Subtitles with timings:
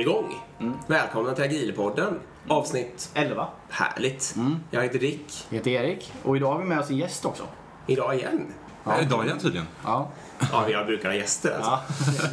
[0.00, 0.34] igång.
[0.60, 0.72] Mm.
[0.86, 2.18] Välkomna till Agilpodden.
[2.48, 3.46] Avsnitt 11.
[3.68, 4.34] härligt.
[4.36, 4.56] Mm.
[4.70, 5.46] Jag heter Rick.
[5.48, 7.42] Jag heter Erik och idag har vi med oss en gäst också.
[7.86, 8.46] Idag igen.
[8.84, 9.00] Ja.
[9.00, 9.66] Idag igen tydligen.
[9.84, 10.08] Ja,
[10.52, 11.70] Ja, vi brukar ha gäster alltså.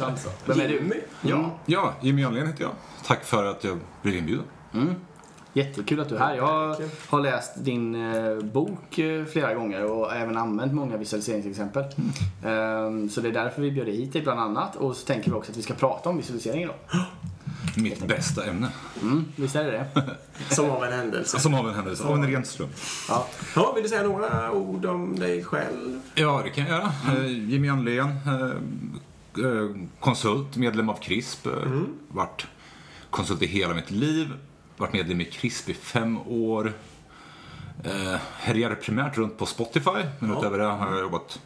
[0.00, 0.10] ja.
[0.44, 0.74] Vem är du?
[0.74, 0.94] Jimmy.
[1.22, 1.50] Ja.
[1.66, 2.72] Ja, Jimmy Alén heter jag.
[3.04, 4.44] Tack för att jag blev inbjuden.
[5.52, 6.34] Jättekul att du är här.
[6.36, 6.76] Jag
[7.08, 11.84] har läst din eh, bok eh, flera gånger och även använt många visualiseringsexempel.
[12.44, 14.76] Ehm, så det är därför vi bjöd hit dig bland annat.
[14.76, 16.74] Och så tänker vi också att vi ska prata om visualisering idag.
[17.76, 18.68] Mitt bästa ämne.
[19.02, 20.54] Mm, visst är det det?
[20.54, 21.38] Som av en händelse.
[21.40, 22.72] Som av en händelse, av en ren slump.
[23.08, 23.26] Ja.
[23.56, 26.00] Ja, vill du säga några ord om dig själv?
[26.14, 26.92] Ja, det kan jag göra.
[27.18, 29.70] Eh, Jimmy Alén, eh, eh,
[30.00, 31.46] konsult, medlem av CRISP.
[31.46, 31.52] eh,
[32.08, 32.46] Vart
[33.10, 34.32] konsult i hela mitt liv.
[34.76, 36.72] Varit medlem i CRISP i fem år.
[38.38, 40.38] Härjar primärt runt på Spotify, men Ja.
[40.38, 41.40] utöver det har jag jobbat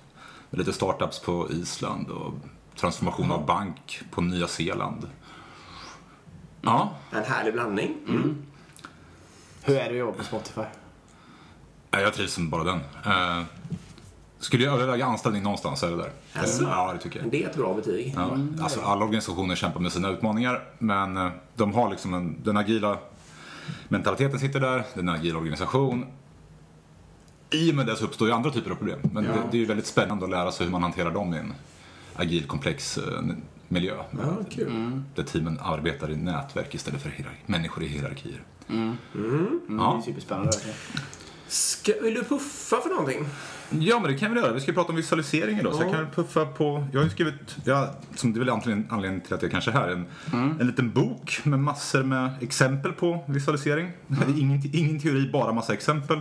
[0.51, 2.35] med lite startups på Island och
[2.77, 5.09] transformation av bank på Nya Zeeland.
[6.63, 7.97] Ja, En härlig blandning.
[8.09, 8.37] Mm.
[9.63, 10.61] Hur är det att jobba på Spotify?
[11.91, 12.81] Ja, jag trivs som bara den.
[13.07, 13.43] Eh,
[14.39, 16.11] skulle jag överväga anställning någonstans så är det där.
[16.33, 16.63] Jaså?
[16.65, 17.31] Ja, det tycker jag.
[17.31, 18.13] Det är ett bra betyg.
[18.17, 18.39] Ja.
[18.63, 22.99] Alltså, alla organisationer kämpar med sina utmaningar, men eh, de har liksom en, den agila
[23.89, 26.07] mentaliteten sitter där, det är en agil organisation.
[27.51, 29.01] I och med det så uppstår ju andra typer av problem.
[29.13, 29.31] Men Ja.
[29.33, 31.55] det, det är ju väldigt spännande att lära sig hur man hanterar dem i en
[32.17, 33.23] agil, komplex eh,
[33.71, 33.95] miljö.
[34.11, 35.03] Ja, kul.
[35.15, 38.43] Där teamen arbetar i nätverk istället för hierarki, människor i hierarkier.
[38.69, 39.93] Mm, Ja.
[39.95, 40.77] Det är superspännande verkligen.
[41.47, 43.27] Ska, vill du puffa för någonting?
[43.71, 44.53] Ja, men det kan vi göra.
[44.53, 45.75] Vi ska prata om visualisering idag.
[45.75, 46.87] Så jag kan väl puffa på...
[46.93, 49.71] Jag har ju skrivit, ja, som det är väl anledningen anledningen till att jag kanske
[49.71, 50.07] är här, en,
[50.61, 53.91] en liten bok med massor med exempel på visualisering.
[54.37, 56.21] ingen, ingen teori, bara massa exempel.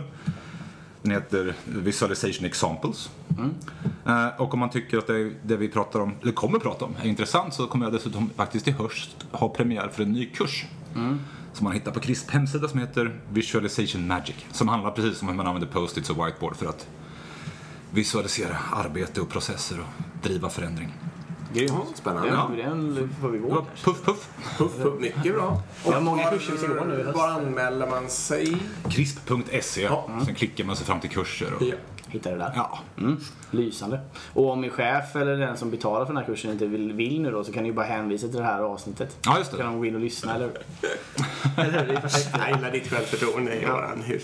[1.02, 3.10] Den heter Visualization Examples.
[4.06, 6.96] Eh, och om man tycker att det, det vi pratar om, eller kommer prata om,
[7.02, 10.64] är intressant så kommer jag dessutom faktiskt i höst ha premiär för en ny kurs.
[11.52, 14.36] Som man hittar på CRISP hemsida som heter Visualization Magic.
[14.52, 16.88] Som handlar precis om hur man använder post-its och whiteboard för att
[17.90, 20.92] visualisera arbete och processer och driva förändring.
[21.54, 21.72] Grymt.
[21.94, 22.28] Spännande.
[22.28, 22.50] Ja.
[22.56, 23.84] Den får vi Det gå var kanske.
[23.84, 24.28] puff puff.
[24.58, 25.00] Puff, puff.
[25.00, 25.62] Mycket bra.
[25.86, 27.18] Vi har många kurser vi ska gå nu i höst.
[27.18, 28.56] Var anmäler man sig?
[28.88, 29.82] CRISP.se.
[29.82, 30.08] Ja.
[30.24, 31.54] Sen klickar man sig fram till kurser.
[31.54, 31.74] Och, Ja.
[32.08, 32.52] Hittar det där.
[32.56, 32.78] ja.
[32.98, 34.00] Mm, lysande.
[34.34, 37.22] Och om min chef eller den som betalar för den här kursen inte vill, vill
[37.22, 39.16] nu då så kan ni ju bara hänvisa till det här avsnittet.
[39.24, 39.72] ja, just Så kan det.
[39.72, 40.54] de gå in och lyssna, eller hur?
[41.64, 41.86] eller hur?
[41.86, 42.30] Det är perfekt.
[42.38, 44.02] Jag gillar ditt självförtroende Göran.
[44.02, 44.22] Hur?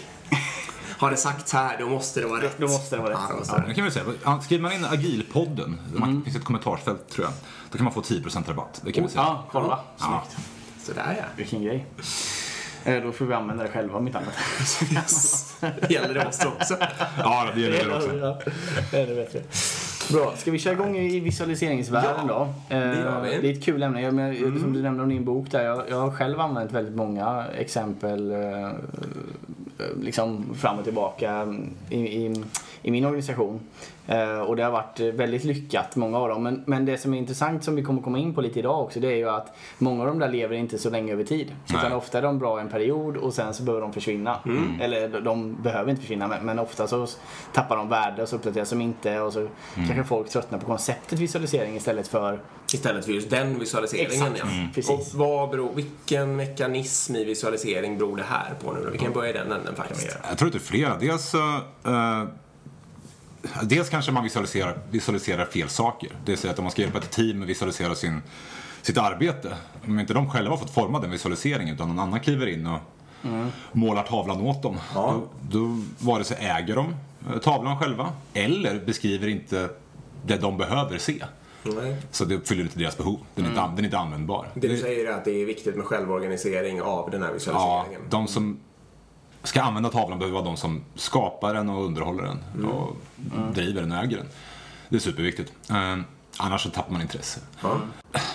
[0.99, 2.57] Har det sagts här, då måste det vara rätt.
[2.59, 3.19] Då måste det vara rätt.
[3.29, 4.05] Ja, måste det vara Det kan vi säga.
[4.43, 7.35] Skriver man in agilpodden, det finns ett kommentarsfält tror jag,
[7.71, 8.81] då kan man få 10% rabatt.
[8.85, 9.23] Det kan vi säga.
[9.23, 9.79] Ja, kolla.
[9.99, 10.25] Ja.
[10.27, 10.49] Snyggt.
[10.83, 11.25] Sådär ja.
[11.37, 11.87] Vilken grej.
[12.85, 14.35] Eh, Då får vi använda det själva om inte annat.
[14.93, 15.55] Yes.
[15.89, 16.77] Gäller det oss också?
[17.19, 18.17] Ja, det gäller det också.
[18.17, 18.39] Ja,
[18.91, 19.41] det är bättre.
[20.13, 22.35] Bra, ska vi köra igång i visualiseringsvärlden Ja,
[22.69, 22.75] då?
[22.77, 23.29] Eh, det gör vi.
[23.29, 23.43] Mm.
[23.43, 24.03] Det är ett kul ämne.
[24.03, 25.65] Jag, men, Som du nämnde om din bok där.
[25.65, 28.71] Jag, jag har själv använt väldigt många exempel eh,
[30.01, 32.45] liksom fram och tillbaka mm, i, i,
[32.87, 33.61] i min organisation.
[34.07, 36.43] Eh, och det har varit eh, väldigt lyckat, många av dem.
[36.43, 39.01] Men, men det som är intressant som vi kommer komma in på lite idag också
[39.01, 41.47] det är ju att många av dem där lever inte så länge över tid.
[41.67, 41.79] Nej.
[41.79, 44.39] Utan ofta är de bra en period och sen så behöver de försvinna.
[44.47, 44.81] Mm.
[44.81, 47.07] Eller de- behöver inte försvinna men, men ofta så
[47.53, 49.51] tappar de värde och så uppdateras de inte och så Mm.
[49.89, 52.41] kanske folk tröttnar på konceptet visualisering istället för
[52.75, 54.39] Istället för just den visualiseringen Exakt.
[54.39, 54.59] ja.
[54.61, 54.73] Mm.
[54.73, 55.15] Precis.
[55.15, 58.91] Och vad beror, vilken mekanism i visualisering beror det här på nu då?
[58.91, 60.17] Vi kan börja i den änden faktiskt.
[60.29, 60.99] Jag tror att det är flera.
[60.99, 62.23] Dels, eh,
[63.63, 66.11] dels kanske man visualiserar, visualiserar fel saker.
[66.25, 68.23] Det vill säga att om man ska hjälpa ett team att visualisera sin,
[68.83, 69.57] sitt arbete.
[69.87, 72.79] Om inte de själva har fått forma den visualiseringen utan någon annan kliver in och
[73.73, 74.77] målar tavlan åt dem.
[74.95, 75.23] Ja.
[75.41, 76.95] Då, då vare sig äger de
[77.33, 79.69] eh, tavlan själva eller beskriver inte
[80.27, 81.25] det de behöver se.
[81.63, 81.97] Nej.
[82.11, 83.19] Så det uppfyller inte deras behov.
[83.35, 84.49] Den är, inte, an- den är inte användbar.
[84.55, 88.01] Det du säger är att det är viktigt med självorganisering av den här Ja, visualiseringen.
[88.11, 88.59] de som
[89.47, 92.97] ska använda tavlan behöver vara de som skapar den och underhåller den och
[93.55, 94.27] driver den och äger den.
[94.89, 95.53] Det är superviktigt.
[95.71, 95.97] Eh,
[96.37, 97.41] annars så tappar man intresse.
[97.63, 97.81] Ja.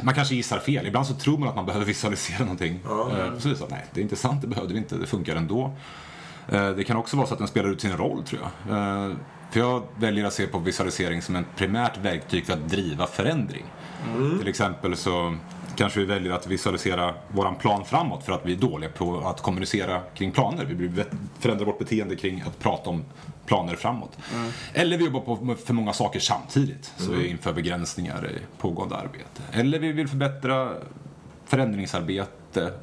[0.02, 0.88] Man kanske gissar fel.
[0.88, 2.80] Ibland så tror man att man behöver visualisera någonting.
[2.84, 3.10] Ja.
[3.10, 5.08] Eh, så är det så, nej, det är inte sant, det behövde vi inte, det
[5.08, 5.72] funkar ändå.
[6.50, 8.78] Eh, det kan också vara så att den spelar ut sin roll, tror jag.
[8.78, 9.16] Eh,
[9.52, 13.66] för jag väljer att se på visualisering som ett primärt verktyg för att driva förändring.
[14.40, 15.36] Till exempel så
[15.82, 19.42] kanske vi väljer att visualisera våran plan framåt för att vi är dåliga på att
[19.42, 20.66] kommunicera kring planer.
[20.66, 21.04] Vi vill
[21.40, 23.04] förändra vårt beteende kring att prata om
[23.46, 24.18] planer framåt.
[24.74, 29.42] Eller vi jobbar på för många saker samtidigt, så vi inför begränsningar i pågående arbete.
[29.52, 30.70] Eller vi vill förbättra
[31.46, 32.74] förändringsarbete.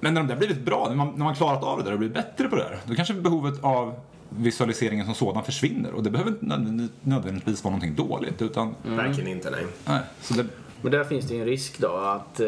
[0.00, 1.98] Men när de där blivit bra, när man, när man klarat av det där och
[1.98, 3.94] blivit bättre på det där, då kanske behovet av
[4.28, 5.92] visualiseringen som sådan försvinner.
[5.92, 9.66] Och det behöver inte nödvändigtvis- vara någonting dåligt, utan Verkligen inte, nej.
[9.84, 10.00] nej.
[10.20, 10.46] Så det,
[10.82, 12.46] Men där finns det ju en risk då att eh,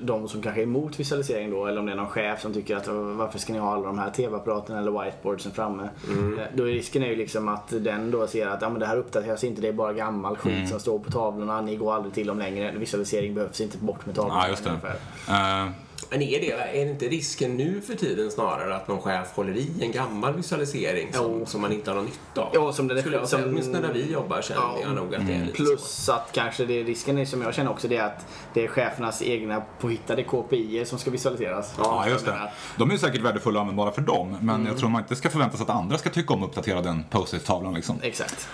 [0.00, 2.76] de som kanske är emot visualisering då, eller om det är någon chef som tycker
[2.76, 5.82] att "Åh, varför ska ni ha alla de här TV-apparaterna eller whiteboardsen framme?
[5.82, 8.86] Eh, Då är risken är ju liksom att den då ser att ja, men det
[8.86, 10.66] här uppdateras inte, det är bara gammal skit Mm.
[10.66, 14.14] som står på tavlorna, ni går aldrig till dem längre, visualisering behövs inte, bort med
[14.14, 14.40] tavlorna.
[14.44, 14.70] Ja, just det.
[16.12, 19.56] Men är det, är det inte risken nu för tiden snarare att någon chef håller
[19.56, 22.50] i en gammal visualisering som, som man inte har någon nytta av?
[22.54, 24.78] Ja, som den är- Skulle jag säga, som- åtminstone där vi jobbar känner Ja.
[24.82, 25.64] jag nog att det är lite så.
[25.64, 28.64] Plus att kanske det är risken är, som jag känner också det är att det
[28.64, 31.74] är chefernas egna påhittade KPI som ska visualiseras.
[31.78, 32.52] Ja, just det.
[32.76, 35.56] De är säkert värdefulla och användbara för dem, men jag tror man inte ska förvänta
[35.56, 37.74] sig att andra ska tycka om att uppdatera den post-it-tavlan.
[37.74, 37.96] Liksom.
[38.02, 38.48] Exakt.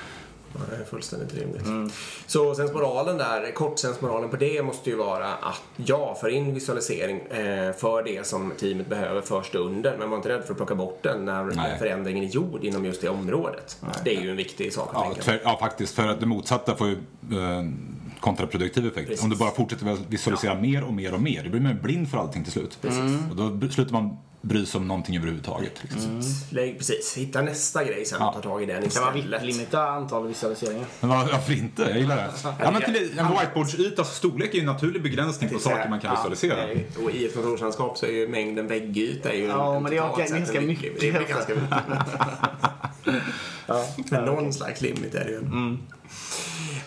[0.55, 1.67] Ja, Det är fullständigt rimligt.
[1.67, 1.91] Mm.
[2.27, 7.21] Så sensmoralen där, kort sensmoralen på det måste ju vara att ja, för in visualisering
[7.21, 9.99] eh, för det som teamet behöver för stunden.
[9.99, 11.79] Men var inte rädd för att plocka bort den när Nej.
[11.79, 13.79] förändringen är gjord inom just det området.
[14.05, 15.95] Det är ju en viktig sak att Ja, tänka för, ja, faktiskt.
[15.95, 16.95] För att det motsatta får ju
[17.33, 17.63] eh,
[18.21, 19.09] kontraproduktiv effekt.
[19.09, 19.25] Precis.
[19.25, 22.19] Om du bara fortsätter visualisera mer och mer och mer, då blir man blind för
[22.19, 22.79] allting till slut.
[23.31, 24.17] Och då slutar man
[24.49, 25.73] bry sig om någonting överhuvudtaget.
[25.83, 26.21] Liksom.
[26.51, 28.29] Lägg, precis, hitta nästa grej sen Ja.
[28.29, 29.45] och ta tag i den Kan man istället.
[29.45, 30.85] limita antal visualiseringar?
[31.01, 31.83] Men var- varför inte?
[31.83, 32.31] Jag gillar det.
[32.43, 36.11] Ja, men till, en whiteboardsytas storlek är ju en naturlig begränsning på saker man kan
[36.11, 36.83] Ja, visualisera.
[37.05, 39.99] Och i ett kontorslandskap så är ju mängden väggyta är ju Ja, men det
[40.29, 41.01] sett ganska en mycket.
[41.01, 41.71] Det är ganska mycket.
[43.67, 43.85] Ja.
[44.11, 45.41] Men någon slags limit är det ju.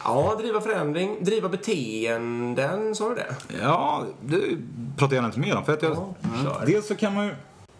[0.03, 3.35] Ja, driva förändring, driva beteenden, sa du det?
[3.61, 4.41] Ja, det
[4.97, 5.65] pratar jag inte mer om.
[5.65, 6.65] För att jag, Ja, kör.
[6.65, 7.31] Dels så kan man ju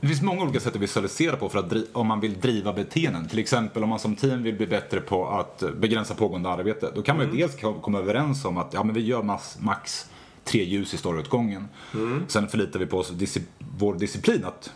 [0.01, 3.28] det finns många olika sätt att visualisera på för att om man vill driva beteenden.
[3.28, 6.92] Till exempel om man som team vill bli bättre på att eh, begränsa pågående arbete.
[6.96, 9.57] Då kan man ju dels ko- komma överens om att ja, men vi gör mass,
[9.62, 10.10] max
[10.44, 11.68] tre ljus i storyutgången.
[12.28, 13.44] Sen förlitar vi på oss disci-
[13.78, 14.72] vår disciplin att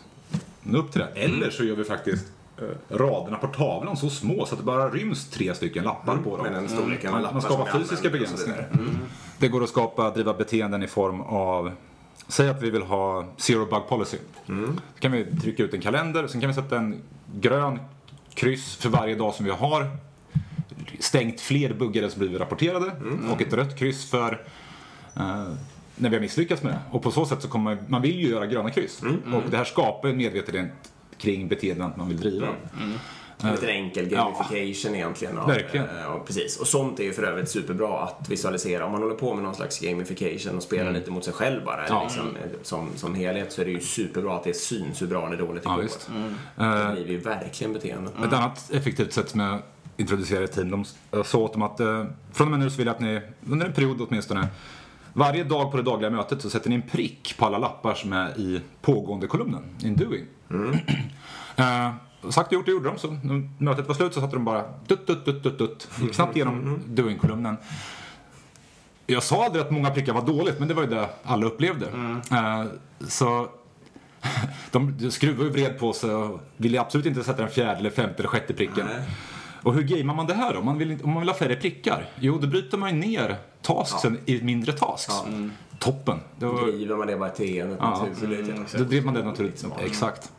[0.64, 1.08] nå upp till det.
[1.22, 2.26] Eller så gör vi faktiskt
[2.58, 6.38] eh, raderna på tavlan så små så att det bara ryms tre stycken lappar på
[6.38, 6.46] dem.
[6.46, 8.68] Av Man, man skapar fysiska begränsningar.
[8.72, 8.90] vidare.
[9.38, 11.72] Det går att skapa, driva beteenden i form av
[12.28, 14.18] Säg att vi vill ha zero bug policy.
[14.50, 14.80] Mm.
[14.96, 17.02] Så kan vi trycka ut en kalender, sen kan vi sätta en
[17.36, 17.80] grön
[18.34, 19.90] kryss för varje dag som vi har
[21.00, 23.32] stängt fler buggar än som blivit rapporterade Mm.
[23.32, 24.42] och ett rött kryss för
[25.16, 25.54] eh,
[25.96, 26.80] när vi har misslyckats med det.
[26.92, 29.02] Och på så sätt så kommer man, man vill ju göra gröna kryss.
[29.02, 29.34] Mm.
[29.34, 30.72] Och det här skapar en medvetenhet
[31.18, 32.48] kring beteenden man vill driva.
[33.44, 35.38] En liten enkel gamification egentligen.
[35.38, 35.86] Av, Verkligen.
[36.00, 36.58] eh, och precis.
[36.60, 38.86] Och sånt är ju för övrigt superbra att visualisera.
[38.86, 41.86] Om man håller på med någon slags gamification och spelar lite mot sig själv bara,
[41.86, 42.04] eller Ja.
[42.04, 45.28] liksom, eh, som, som helhet, så är det ju superbra att det syns hur bra
[45.28, 45.84] eller dåligt det Ja, går.
[45.84, 46.10] visst.
[46.56, 48.14] Det Eh, driver ju verkligen beteenden.
[48.24, 49.60] Ett annat effektivt sätt som jag
[49.98, 50.86] introducerade i team, de
[51.24, 53.66] sa åt dem att eh, från och med nu så vill jag att ni, under
[53.66, 54.48] en period åtminstone,
[55.14, 58.14] varje dag på det dagliga mötet så sätter ni en prick på alla lappar som
[58.14, 60.26] är i pågående kolumnen, in doing.
[61.56, 61.90] Eh,
[62.32, 62.98] sagt och gjort, det gjorde de.
[62.98, 65.88] Så när mötet var slut så satte de bara dutt, dutt, dutt, dutt, dutt.
[66.02, 67.58] Gick snabbt igenom doing-kolumnen.
[69.08, 71.88] Jag sa aldrig att många prickar var dåligt, men det var ju det alla upplevde.
[72.32, 72.64] Eh,
[73.08, 73.48] så
[74.72, 78.16] de skruvade och vred på sig och ville absolut inte sätta den fjärde, eller femte
[78.18, 78.86] eller sjätte pricken.
[78.86, 79.04] Nej.
[79.64, 80.60] Och hur gamear man det här då?
[80.60, 82.10] Om man vill, om man vill ha färre prickar?
[82.20, 85.14] Jo, då bryter man ju ner tasksen i mindre tasks.
[85.80, 86.20] Toppen.
[86.40, 88.06] Då, Driver man det beteendet Ja.
[88.10, 88.48] naturligt.
[88.74, 88.78] ja.
[88.80, 89.66] då driver man det naturligt.
[89.80, 90.32] Exakt.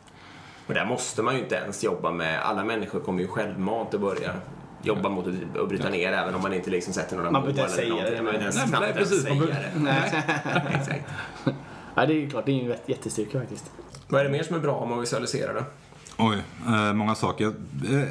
[0.67, 4.01] Och där måste man ju inte ens jobba med, alla människor kommer ju självmant att
[4.01, 4.31] börja
[4.81, 7.67] jobba mot att bryta ner även om man inte liksom sätter några Man mål eller
[7.67, 8.23] säga det, någonting.
[8.23, 9.29] Man behöver inte ens Nej, knappt nej, ens precis.
[9.29, 10.75] Man säga det.
[10.79, 11.05] Exakt.
[11.95, 13.71] Ja, det är ju klart, det är ju en jättestyrka faktiskt.
[14.07, 15.63] Vad är det mer som är bra om man visualiserar det?
[16.17, 17.45] Oj, eh, många saker.
[17.45, 18.07] Eh,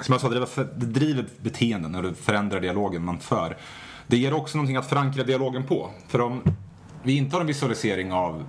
[0.00, 3.56] som jag sa, det, driver, det driver beteenden och det förändrar dialogen man för.
[4.06, 5.90] Det ger också någonting att förankra dialogen på.
[6.08, 6.42] För om
[7.02, 8.44] vi inte har en visualisering av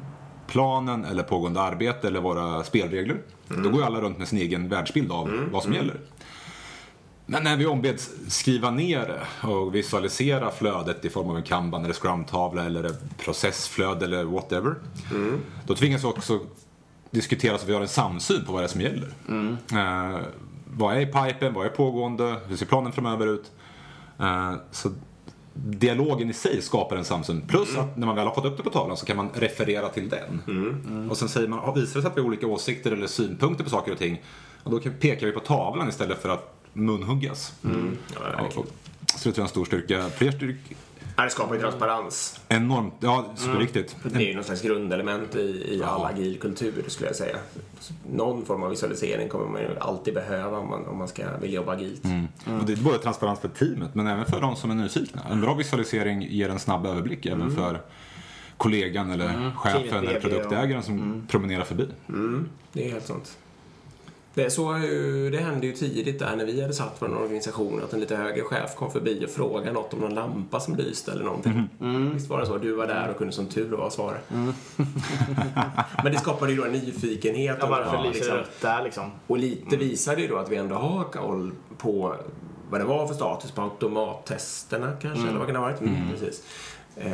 [0.47, 4.69] planen eller pågående arbete eller våra spelregler, då går ju alla runt med sin egen
[4.69, 5.99] världsbild av vad som gäller.
[7.25, 11.83] Men när vi ombeds skriva ner det och visualisera flödet i form av en kanban
[11.83, 14.75] eller scrumtavla eller processflöde eller whatever.
[15.67, 16.39] Då tvingas vi också
[17.11, 19.13] diskutera så att vi har en samsyn på vad det är som gäller.
[19.71, 20.19] Eh,
[20.65, 23.51] vad är i pipen, vad är pågående, hur ser planen framöver ut?
[24.19, 24.89] Eh, så
[25.55, 27.41] dialogen i sig skapar en samsyn.
[27.47, 29.89] Plus att när man väl har fått upp det på tavlan så kan man referera
[29.89, 31.07] till den.
[31.09, 33.63] Och sen säger man, "Ah, visar det sig att vi har olika åsikter eller synpunkter
[33.63, 34.21] på saker och ting,
[34.63, 37.53] och då pekar vi på tavlan istället för att munhuggas.
[37.61, 37.69] Ja,
[38.13, 38.57] Ja, verkligen.
[38.57, 38.65] och-
[39.05, 40.09] så det tror jag är en stor styrka.
[40.09, 40.75] Fler styrk, Ja,
[41.15, 42.39] Det skapar ju transparens.
[42.47, 43.95] enormt, ja superviktigt.
[44.03, 47.37] Det är ju någon slags grundelement i, i all agil kultur skulle jag säga.
[48.11, 51.55] Någon form av visualisering kommer man ju alltid behöva om man, om man ska vilja
[51.55, 52.01] jobba agilt.
[52.59, 55.21] Och det är både transparens för teamet men även för de som är nyfikna.
[55.31, 57.81] En bra visualisering ger en snabb överblick även för
[58.57, 61.87] kollegan eller chefen Teamet eller produktägaren som promenerar förbi.
[62.09, 63.37] Mm, det är helt sant.
[64.35, 67.83] Det, så har ju, det hände ju tidigt där när vi hade satt vår organisation
[67.83, 71.11] att en lite högre chef kom förbi och frågade något om någon lampa som lyste
[71.11, 71.69] eller någonting.
[72.13, 72.57] Visst var det så?
[72.57, 74.17] Du var där och kunde som tur var svara.
[76.03, 77.57] Men det skapade ju då en nyfikenhet.
[77.59, 78.35] Ja, varför ja, lyser liksom.
[78.35, 79.11] det rött där liksom?
[79.27, 82.15] Och lite visade ju då att vi ändå har koll på
[82.69, 85.81] vad det var för status på automattesterna kanske, eller vad kan det ha varit?
[85.81, 86.11] Mm.
[86.11, 86.43] Precis.
[86.97, 87.11] Eh,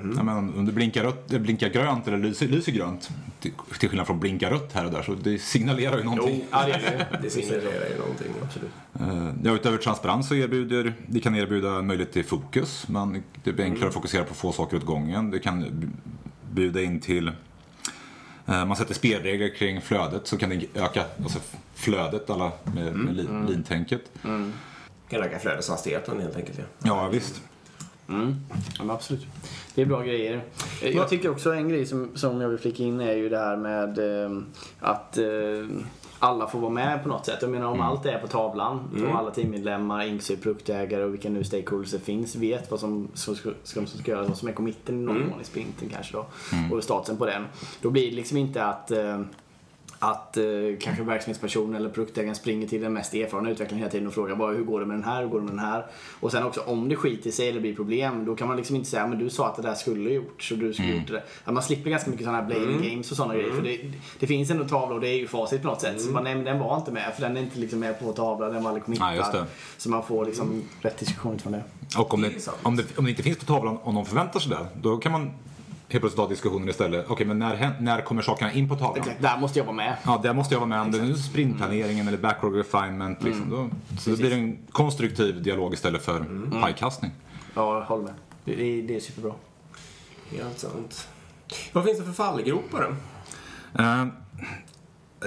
[0.00, 0.14] mm.
[0.16, 3.88] Ja, men om det blinkar, rött, det blinkar grönt eller lyser, lyser grönt, till, till
[3.88, 6.36] skillnad från blinkar rött här och där, så det signalerar ju någonting.
[6.40, 7.18] Jo, Ja, det det.
[7.22, 8.70] det signalerar ju någonting, absolut.
[9.00, 12.88] Eh, Ja, utöver transparens så erbjuder vi kan erbjuda möjlighet till fokus.
[12.88, 15.30] Man, det blir enklare att fokusera på få saker åt gången.
[15.30, 15.64] Det kan
[16.52, 17.28] bjuda in till
[18.46, 21.38] eh, man sätter spelregler kring flödet så kan det öka alltså
[21.74, 24.00] flödet alla med, med li, lintänket.
[25.08, 26.58] Kan öka flödeshastigheten helt enkelt.
[26.58, 26.64] Ja.
[26.82, 27.42] Ja, visst.
[28.08, 28.36] Mm.
[28.78, 29.26] Ja, absolut.
[29.74, 30.44] Det är bra grejer.
[30.82, 33.38] Eh, Jag tycker också en grej som, som jag vill flika in är ju det
[33.38, 34.38] här med eh,
[34.80, 35.24] att eh,
[36.18, 37.38] alla får vara med på något sätt.
[37.40, 41.44] Jag menar om allt är på tavlan, om alla teammedlemmar, inklusive produktägare och vilka nu
[41.44, 45.00] stakeholders det finns, vet vad som, som, ska, som ska göras, vad som är committen
[45.00, 46.26] i någon mån i sprinten kanske då.
[46.76, 47.44] Och statusen på den.
[47.82, 49.20] Då blir det liksom inte att eh,
[50.10, 50.44] att eh,
[50.80, 54.52] kanske verksamhetspersonen eller produktägaren springer till den mest erfarna utvecklaren hela tiden och frågar bara,
[54.52, 55.86] hur går det med den här, hur går det med den här?
[56.20, 58.90] Och sen också om det skiter sig eller blir problem, då kan man liksom inte
[58.90, 61.22] säga, men du sa att det där skulle gjorts och du skulle gjort det.
[61.44, 63.52] Att man slipper ganska mycket sådana här blame games och sådana grejer.
[63.52, 63.80] För det,
[64.18, 66.00] det finns ändå tavlor och det är ju facit på något sätt.
[66.00, 68.12] Så man, nej, men den var inte med, för den är inte liksom med på
[68.12, 69.44] tavlan, den var aldrig just det.
[69.76, 71.62] Så man får liksom rätt diskussion utifrån det.
[71.98, 74.50] Och om Det om, det, om det inte finns på tavlan, om någon förväntar sig
[74.50, 75.30] det, då kan man
[75.88, 77.06] helt plötsligt ta diskussionen istället.
[77.08, 78.98] Okej, men när, när kommer sakerna in på tavlan?
[78.98, 79.96] Exakt, där måste jag vara med.
[80.04, 80.80] Ja, där måste jag vara med.
[80.80, 83.22] Om det är sprintplaneringen eller backlog refinement.
[83.22, 87.10] Liksom, då, så det blir en konstruktiv dialog istället för pajkastning.
[87.54, 88.14] Ja, jag håller med.
[88.44, 89.32] Det, det, det är superbra.
[90.30, 91.08] Helt sant.
[91.72, 93.82] Vad finns det för fallgropar då?
[93.82, 94.12] Ehm,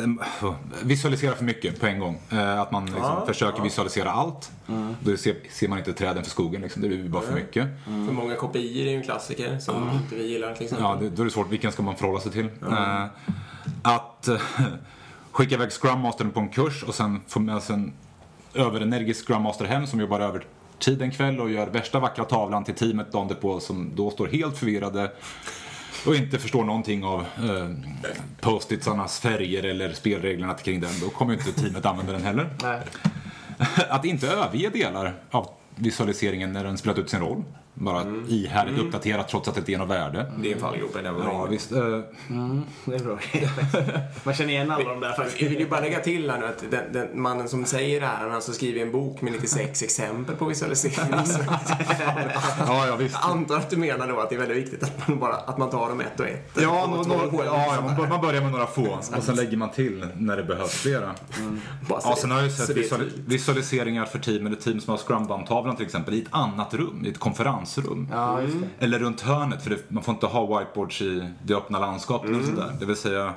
[0.84, 2.20] visualisera för mycket på en gång.
[2.32, 3.63] Eh, att man liksom Ja, försöker ja.
[3.63, 4.51] visualisera allt.
[5.00, 6.62] Då ser, ser man inte träden för skogen.
[6.62, 6.82] Liksom.
[6.82, 7.68] Det blir bara för mycket.
[7.84, 10.88] För många kopior är ju en klassiker som inte vi gillar till exempel.
[10.89, 11.51] Ja, det, då är det svårt.
[11.51, 12.50] Vilken ska man förhålla sig till?
[12.70, 13.06] Eh,
[13.82, 14.30] att
[15.32, 17.94] skicka iväg Scrum Mastern på en kurs och sen få med sig en
[18.54, 20.46] överenergisk Scrum Master hem som jobbar över
[20.80, 24.27] tid en kväll och gör värsta vackra tavlan till teamet dagen på som då står
[24.27, 25.12] helt förvirrade
[26.07, 27.69] och inte förstår någonting av eh,
[28.41, 30.91] post-itsarnas färger eller spelreglerna kring den.
[31.01, 32.49] Då kommer ju inte teamet använda den heller.
[32.63, 32.81] Nej.
[33.89, 37.43] Att inte överge delar av visualiseringen när den spelat ut sin roll.
[37.79, 40.31] Bara ihärdigt uppdatera trots att det inte ger något värde.
[40.41, 40.91] Det är en fallgrop.
[41.03, 41.72] Ja, visst.
[41.72, 41.79] Eh,
[42.86, 43.19] Det är bra.
[44.24, 45.41] Man känner igen alla de där faktiskt.
[45.41, 48.07] Jag vill ju bara lägga till här nu att den, den mannen som säger det
[48.07, 51.13] här, han har alltså skrivit en bok med 96 exempel på visualisering.
[52.67, 53.15] Ja, ja, visst.
[53.22, 55.57] jag antar att du menar då att det är väldigt viktigt att man, bara, att
[55.57, 56.51] man tar dem ett och ett.
[56.62, 59.69] Ja, nå- år, ja, man bör- man börjar med några få och sen lägger man
[59.72, 61.12] till när det behövs flera.
[61.89, 63.15] Bara så Ja, det- sen har jag ju så sett är tydligt.
[63.27, 67.10] visualiseringar för team eller team som har scrum-tavlan till exempel i ett annat rum, i
[67.10, 67.19] ett
[67.75, 68.07] konferensrum.
[68.12, 68.39] Ja,
[68.79, 68.86] det.
[68.86, 72.45] Eller runt hörnet, för det, man får inte ha whiteboards i det öppna landskapet och
[72.45, 72.71] sådär.
[72.79, 73.33] Det vill säga,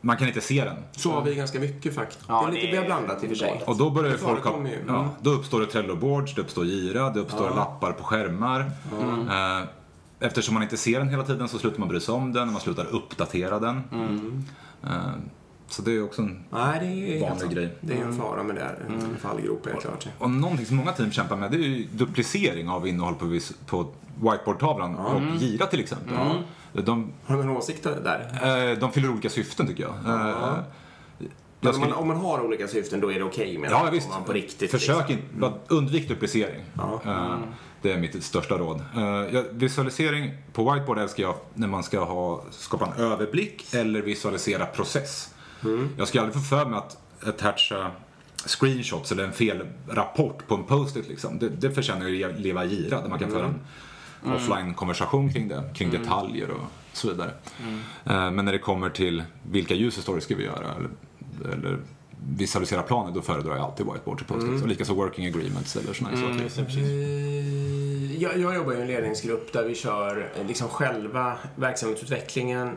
[0.00, 0.76] man kan inte se den.
[0.92, 2.20] Så har vi ganska mycket faktiskt.
[2.28, 3.62] Ja, det är lite har blandat i och för sig.
[3.66, 4.78] Och då börjar folk ha, ju.
[4.86, 5.08] ja, Mm.
[5.22, 8.60] då uppstår det Trello-boards, det uppstår Gira, det uppstår lappar på skärmar.
[9.30, 9.66] Eh,
[10.24, 12.60] Eftersom man inte ser den hela tiden så slutar man bry sig om den, man
[12.60, 13.80] slutar uppdatera den.
[14.84, 14.90] Eh,
[15.72, 17.52] Så det är också en Nej, det är Vanlig sant.
[17.54, 17.76] grej.
[17.80, 18.78] Det är en fara med det här.
[18.88, 20.06] En fallgrop helt klart.
[20.18, 23.52] Och någonting som många team kämpar med det är ju duplicering av innehåll på, vis-
[23.66, 23.86] på
[24.20, 26.14] whiteboardtavlan och Gira till exempel.
[26.72, 28.70] De, Har du någon åsikt där?
[28.72, 29.92] eh, de fyller olika syften tycker jag.
[29.92, 30.54] Eh,
[31.60, 34.08] Men om, man, om man har olika syften då är det okej med ja, visst.
[34.10, 35.12] Man på riktigt Försök liksom.
[35.12, 36.62] inte, bara undvik duplicering.
[36.74, 37.00] Ja.
[37.04, 37.38] Eh,
[37.82, 38.80] Det är mitt största råd.
[38.96, 44.66] Eh, visualisering på whiteboard älskar jag när man ska ha, skapa en överblick eller visualisera
[44.66, 45.34] process.
[45.98, 46.96] Jag ska aldrig få för mig att
[47.28, 47.90] attacha
[48.46, 51.08] screenshots eller en fel rapport på en post-it.
[51.08, 51.38] Liksom.
[51.38, 53.60] Det, det förtjänar ju att leva i gira där man kan föra en
[54.32, 57.30] offline-konversation kring det, kring detaljer och så vidare.
[58.04, 60.90] Eh, Men när det kommer till vilka user stories ska vi göra eller,
[61.52, 61.78] eller
[62.36, 64.62] visualisera planer, då föredrar jag alltid whiteboard till post-its.
[64.62, 68.22] Och likaså working agreements eller sådana här saker.
[68.22, 72.70] Jag, jag jobbar i en ledningsgrupp där vi kör eh, liksom själva verksamhetsutvecklingen.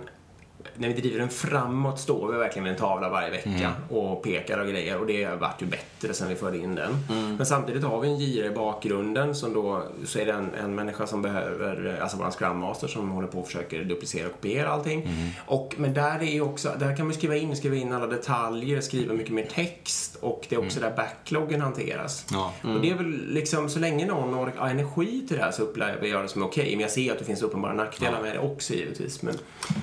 [0.78, 4.60] När vi driver den framåt står vi verkligen med en tavla varje vecka och pekar
[4.60, 6.92] och grejer och det har varit ju bättre sen vi förde in den.
[7.38, 10.76] Men samtidigt har vi en gira i bakgrunden som då så är det en, en
[10.76, 14.70] människa som behöver, alltså vår Scrum Master som håller på och försöker duplicera och kopiera
[14.70, 15.10] allting.
[15.46, 18.82] Och, men där är ju också, där kan man skriva in, skriva in alla detaljer,
[18.82, 22.26] skriva mycket mer text och det är också där backloggen hanteras.
[22.32, 22.54] Ja.
[22.76, 26.08] Och det är väl liksom, så länge någon har energi till det här så upplever
[26.08, 26.72] jag det som okej.
[26.72, 29.22] Men jag ser att det finns uppenbara nackdelar med det också givetvis.
[29.22, 29.38] Men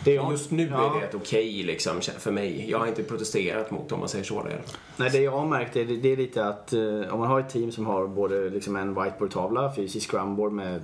[0.04, 0.96] Det jag- just nu Ja.
[0.96, 2.70] är det ett okej liksom, för mig.
[2.70, 4.42] Jag har inte protesterat mot om man säger så.
[4.42, 4.60] Där.
[4.96, 6.80] Nej, det jag har märkt är, det är lite att eh,
[7.12, 10.82] om man har ett team som har både liksom en whiteboard-tavla, fysisk scrumboard med,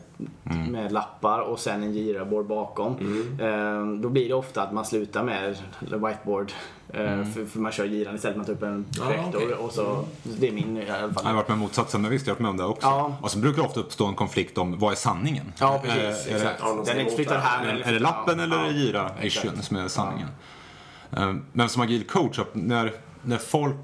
[0.70, 2.92] med lappar och sen en gira-board bakom.
[3.40, 6.52] Eh, då blir det ofta att man slutar med whiteboard.
[6.94, 9.54] Eh, för, för man kör giran istället, man tar upp en projektor okej.
[9.54, 11.34] och så, det är min i alla Jag har fall.
[11.34, 12.86] varit med motsatsen, men visst, jag har varit med om det också.
[12.86, 13.16] Ja.
[13.22, 15.52] Och så brukar det ofta uppstå en konflikt om vad är sanningen?
[15.58, 15.98] Ja, precis.
[15.98, 16.60] Eh, är, det, exakt.
[16.60, 17.82] ja, de Den är här.
[17.84, 19.64] är det lappen ja, eller är det ja, gira-issuen exakt.
[19.64, 20.28] som är sanningen?
[21.16, 22.92] Eh, Men som agil coach, när,
[23.22, 23.76] när folk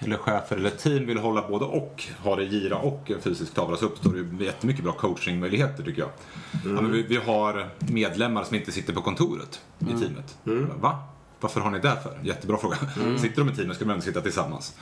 [0.00, 3.76] eller chefer eller team vill hålla både och, ha det gira och en fysisk tavla
[3.76, 6.10] så uppstår det ju jättemycket bra coachingmöjligheter tycker jag.
[6.52, 10.36] Ja, men vi, vi har medlemmar som inte sitter på kontoret i teamet.
[10.80, 10.98] Va?
[11.40, 12.18] Varför har ni det för?
[12.22, 12.76] Jättebra fråga.
[13.18, 14.74] Sitter de i teamet ska de ändå sitta tillsammans.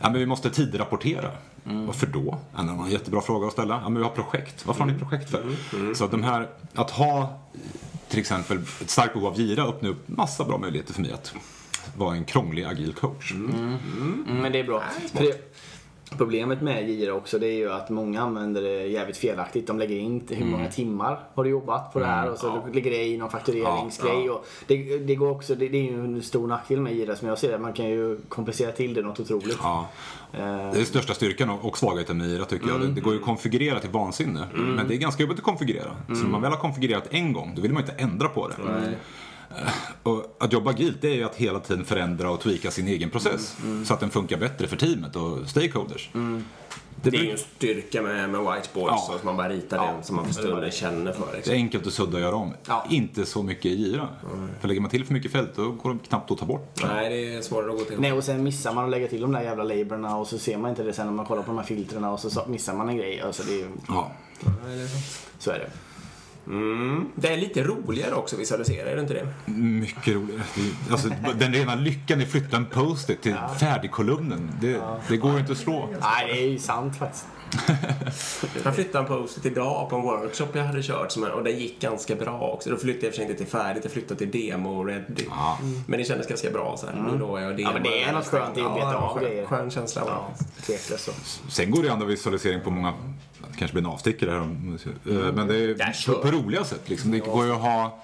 [0.00, 1.30] Ja, men vi måste tidrapportera.
[1.64, 2.38] Varför då?
[2.58, 3.80] En annan jättebra fråga att ställa.
[3.82, 4.66] Ja, men vi har projekt.
[4.66, 5.44] Varför har ni projekt för?
[5.94, 7.40] Så att de här, att ha
[8.08, 11.34] till exempel ett starkt behov av gira öppnar upp massa bra möjligheter för mig att
[11.96, 13.32] vara en krånglig agil coach.
[13.32, 13.76] Mm,
[14.42, 14.82] men det är bra.
[15.12, 15.47] Det,
[16.16, 19.66] problemet med Gira också det är ju att många använder det jävligt felaktigt.
[19.66, 22.90] De lägger in hur många timmar har du jobbat på det här och så lägger
[22.90, 24.30] det i någon faktureringsgrej.
[24.30, 27.28] Och det, det, går också, det, det är ju en stor nackdel med Gira som
[27.28, 27.58] jag ser det.
[27.58, 29.58] Man kan ju komplicera till det något otroligt.
[29.62, 29.88] Ja.
[30.32, 32.80] Eh, Det är den största styrkan och svagheten med IRA tycker jag.
[32.94, 34.44] Det, går ju att konfigurera till vansinne.
[34.54, 35.96] Men det är ganska jobbigt att konfigurera.
[36.06, 38.54] Så när man väl har konfigurerat en gång, då vill man inte ändra på det.
[38.54, 38.92] Eh,
[40.02, 43.10] Och att jobba agilt, det är ju att hela tiden förändra och tweaka sin egen
[43.10, 43.56] process.
[43.86, 46.10] Så att den funkar bättre för teamet och stakeholders.
[47.02, 49.04] Det är ju en styrka med, med whiteboards, Ja.
[49.06, 51.26] så att man bara ritar den som man för stunden känner för.
[51.26, 51.54] Det är Liksom.
[51.54, 52.54] enkelt att sudda och göra om.
[52.68, 52.86] Ja.
[52.90, 54.08] Inte så mycket i Gira.
[54.60, 56.80] För lägger man till för mycket fält, då går det knappt att ta bort.
[56.82, 58.00] Nej, det är svårare att gå till.
[58.00, 60.56] Nej och sen missar man att lägga till de där jävla laborna och så ser
[60.58, 62.74] man inte det sen när man kollar på de här filtrerna och så så missar
[62.74, 63.20] man en grej.
[63.20, 64.10] Alltså det är ju, Ja.
[65.38, 65.70] så är det.
[66.48, 67.08] Mm.
[67.14, 69.52] Det är lite roligare också att visualisera, är det inte det?
[69.52, 70.42] Mycket roligare.
[70.90, 75.38] Alltså, den rena lyckan i att flytta en post-it till färdigkolumnen, det, det går ju
[75.38, 75.88] inte att slå.
[76.00, 77.26] Nej det är ju sant faktiskt.
[78.64, 81.80] Jag flyttade en post-it idag på en workshop jag hade kört som, och det gick
[81.80, 82.70] ganska bra också.
[82.70, 85.24] Då flyttade jag för sig inte till färdigt, jag flyttade till demo ready.
[85.30, 85.58] Ja.
[85.86, 87.06] Men det kändes ganska bra så här.
[87.12, 87.68] Nu lovar jag demo.
[87.68, 89.46] Ja, men det är något skönt i att beta av skön, grejer.
[89.46, 90.02] Skön känsla.
[90.06, 90.30] Ja,
[90.96, 91.12] så.
[91.48, 92.94] Sen går det an att visualisering på många,
[93.52, 96.88] det kanske blir en avstickare här, eh, men det är på roliga sätt.
[96.88, 97.10] Liksom.
[97.10, 98.02] Det går ju att ha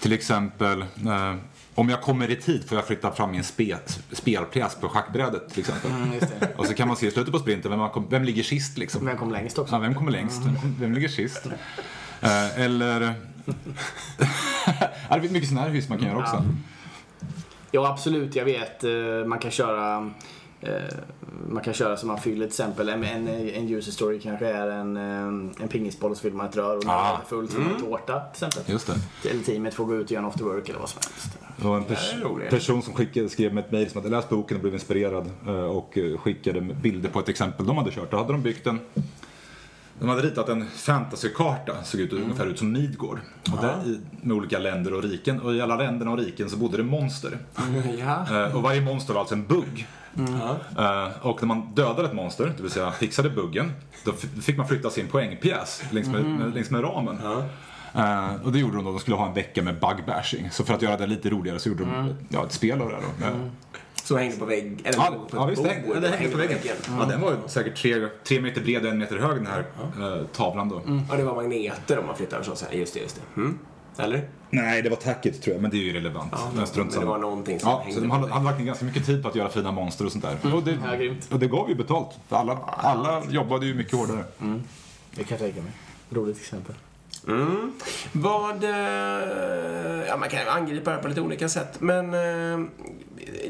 [0.00, 1.34] till exempel eh,
[1.80, 3.76] om jag kommer i tid får jag flytta fram min spe,
[4.12, 5.90] spelpjäs på schackbrädet till exempel.
[5.90, 6.18] Mm.
[6.56, 9.06] Och så kan man se i slutet på sprinten, vem, kom- vem ligger sist liksom?
[9.06, 9.74] Vem kom längst också?
[9.74, 10.40] Ja, vem kommer längst?
[10.46, 11.46] Vem, kom- vem ligger sist?
[12.20, 13.00] Eh, eller...
[15.10, 16.44] det finns mycket sådana här hyss man kan göra också.
[17.70, 18.84] Ja absolut, jag vet.
[18.84, 18.90] eh,
[19.26, 20.10] Man kan köra
[21.48, 24.70] man kan köra så man fyller till exempel en, en, en user story kanske är
[24.70, 27.02] en, eh, en pingisboll och så fyller man ett rör och Ah.
[27.16, 28.72] det är fullt en tårta till exempel.
[28.72, 28.86] Just
[29.22, 29.30] det.
[29.30, 31.38] Eller teamet får gå ut och göra en after work eller vad som helst.
[31.56, 34.28] Det var en pers- Det person som skickade, skrev med ett mejl som hade läst
[34.28, 38.10] boken och blev inspirerad eh, och eh, skickade bilder på ett exempel de hade kört.
[38.10, 38.80] Då hade de byggt en
[39.98, 43.18] de hade ritat en fantasykarta, såg ut ungefär ut som Midgård.
[43.52, 45.40] Och där, i, med olika länder och riken.
[45.40, 47.38] Och i alla länderna och riken så bodde det monster.
[47.98, 48.44] Ja.
[48.46, 49.86] Eh, och varje monster var alltså en bugg.
[50.14, 50.56] Ja.
[51.06, 53.72] Eh, och när man dödade ett monster, det vill säga fixade buggen,
[54.04, 57.18] då fick man flytta sin poängpjäs längs med, med, längs med ramen.
[57.94, 60.50] Eh, och det gjorde de då, de skulle ha en vecka med bug bashing.
[60.50, 62.96] Så för att göra det lite roligare så gjorde de ja, ett spel av det
[62.96, 63.24] då.
[63.26, 63.50] med-
[64.04, 66.58] Så hängde på vägg, eller Ja, på ja visst, det hängde, det hängde på väggen.
[66.98, 69.64] Ja, den var säkert tre, tre meter bred och en meter hög den här
[70.00, 70.82] eh, tavlan då.
[71.10, 72.64] Ja, det var magneter om man flyttade förstås.
[72.72, 73.40] Just det, just det.
[73.40, 73.58] Mm.
[73.98, 74.28] Eller?
[74.50, 76.32] Nej, det var tacket tror jag, men det är ju relevant.
[76.54, 78.66] men strunt Men det var någonting som Ja, hängde så de hade, hade lagt ner
[78.66, 80.54] ganska mycket tid på att göra fina monster och sånt där.
[80.54, 81.28] Och, det, Ja, grymt.
[81.32, 82.18] och det gav ju betalt.
[82.28, 84.24] För alla, alla jobbade ju mycket hårdare.
[85.14, 85.72] Det kan jag tänka mig.
[86.10, 86.74] Roligt exempel.
[87.28, 87.72] Mm.
[88.12, 88.64] Vad...
[88.64, 88.70] eh,
[90.08, 91.80] Ja, man kan ju angripa det här på lite olika sätt.
[91.80, 92.66] Men eh,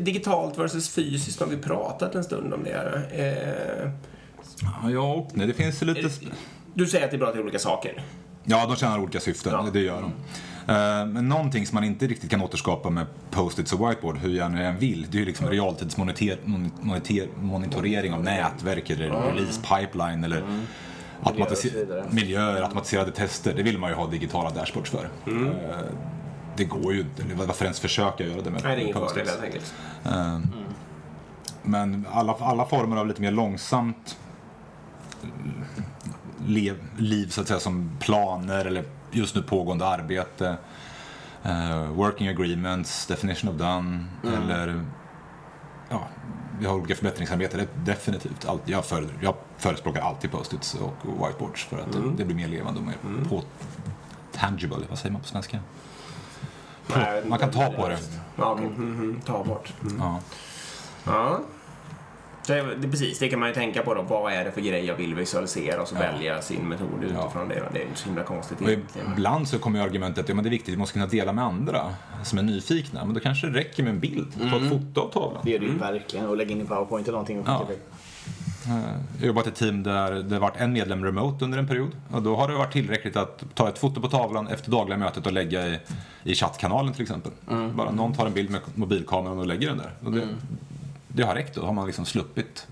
[0.00, 3.02] digitalt versus fysiskt har vi pratat en stund om det.
[3.12, 3.90] Eh,
[4.92, 6.00] Ja och nej, det finns ju lite...
[6.08, 6.32] sp-
[6.74, 8.02] du säger att det är bra till olika saker.
[8.44, 9.66] Ja, de tjänar olika syften, Ja.
[9.72, 10.12] det gör de.
[10.72, 14.60] Eh, Men någonting som man inte riktigt kan återskapa med post-its och whiteboard, hur gärna
[14.62, 20.42] jag än vill, det är ju liksom realtidsmonitorering av nätverk eller release pipeline eller
[21.22, 23.54] och automatiser- miljöer, automatiserade tester.
[23.56, 25.08] Det vill man ju ha digitala dashboards för.
[25.26, 25.32] Eh,
[26.56, 29.26] Det går ju inte, varför ens försöka göra det med Nej, det är ingen fördel
[29.28, 29.74] helt enkelt.
[31.62, 34.16] Men alla, alla former av lite mer långsamt
[36.46, 40.56] lev, liv så att säga som planer eller just nu pågående arbete.
[41.42, 44.04] eh, working agreements, definition of done
[44.36, 44.84] eller
[45.88, 46.08] ja,
[46.60, 47.66] vi har olika förbättringsarbeten.
[47.84, 48.44] Definitivt.
[48.48, 52.80] Allt, jag, för, jag förespråkar alltid post-its och whiteboards för att det blir mer levande
[52.80, 52.96] och mer
[53.28, 53.42] på
[54.32, 54.76] tangible.
[54.88, 55.58] Vad säger man på svenska?
[56.96, 57.98] Nej, Man kan ta på det.
[58.36, 58.66] Ja, okej.
[58.66, 59.20] Mhm, mhm.
[59.26, 59.72] Ta bort.
[59.82, 59.96] Mm.
[59.98, 60.20] Ja.
[61.04, 61.40] Ja.
[62.50, 64.02] Så det, det, precis, det kan man ju tänka på då.
[64.02, 66.00] Vad är det för grej jag vill visualisera och så Ja.
[66.00, 67.62] välja sin metod utifrån det.
[67.72, 69.12] Det är inte så himla konstigt egentligen.
[69.12, 71.32] ibland så kommer ju argumentet att ja, men det är viktigt, vi måste kunna dela
[71.32, 71.80] med andra
[72.22, 73.04] som är nyfikna.
[73.04, 74.32] Men då kanske det räcker med en bild.
[74.50, 75.40] Ta ett foto av tavlan.
[75.44, 76.26] Det gör det ju verkligen.
[76.26, 77.66] Och lägga in i PowerPoint eller någonting och Ja.
[78.66, 81.58] Eh, Jag har jobbat i ett team där det har varit en medlem remote under
[81.58, 81.90] en period.
[82.10, 85.26] Och då har det varit tillräckligt att ta ett foto på tavlan efter dagliga mötet
[85.26, 85.78] och lägga i,
[86.24, 87.32] i chattkanalen till exempel.
[87.74, 89.90] Bara någon tar en bild med mobilkameran och lägger den där.
[90.04, 90.28] Och det,
[91.12, 91.54] det har räckt.
[91.54, 92.66] Då har man liksom sluppit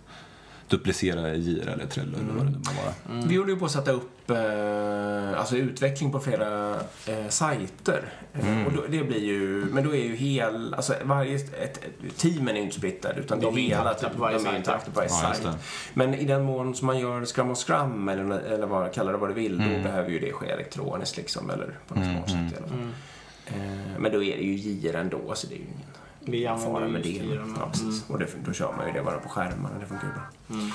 [0.69, 3.27] duplicera Jira eller Trello eller vad det nu må vara.
[3.27, 6.75] Vi håller ju på att sätta upp eh, alltså utveckling på flera
[7.07, 8.13] eh, sajter.
[8.33, 11.81] Eh, och då, det blir ju, men då är ju hel, alltså varje, ett, ett,
[12.17, 14.59] teamen är ju inte splittade utan De det är hela på varje de är sajt,
[14.59, 15.57] interaktiva på varje Ja, sajt.
[15.95, 19.19] Men i den mån som man gör Scrum och Scrum eller, eller vad, kalla det
[19.19, 22.53] vad du vill, då behöver ju det ske elektroniskt liksom, eller på något smart sätt
[22.53, 22.93] i alla fall.
[23.47, 25.98] Eh, men då är det ju Jira ändå, så det är ju ingen
[26.31, 27.23] Vi använder fara med det.
[27.61, 28.11] Ja, precis.
[28.11, 30.23] Och det, då kör man ju det bara på skärmen och det funkar ju bra.
[30.47, 30.73] Vi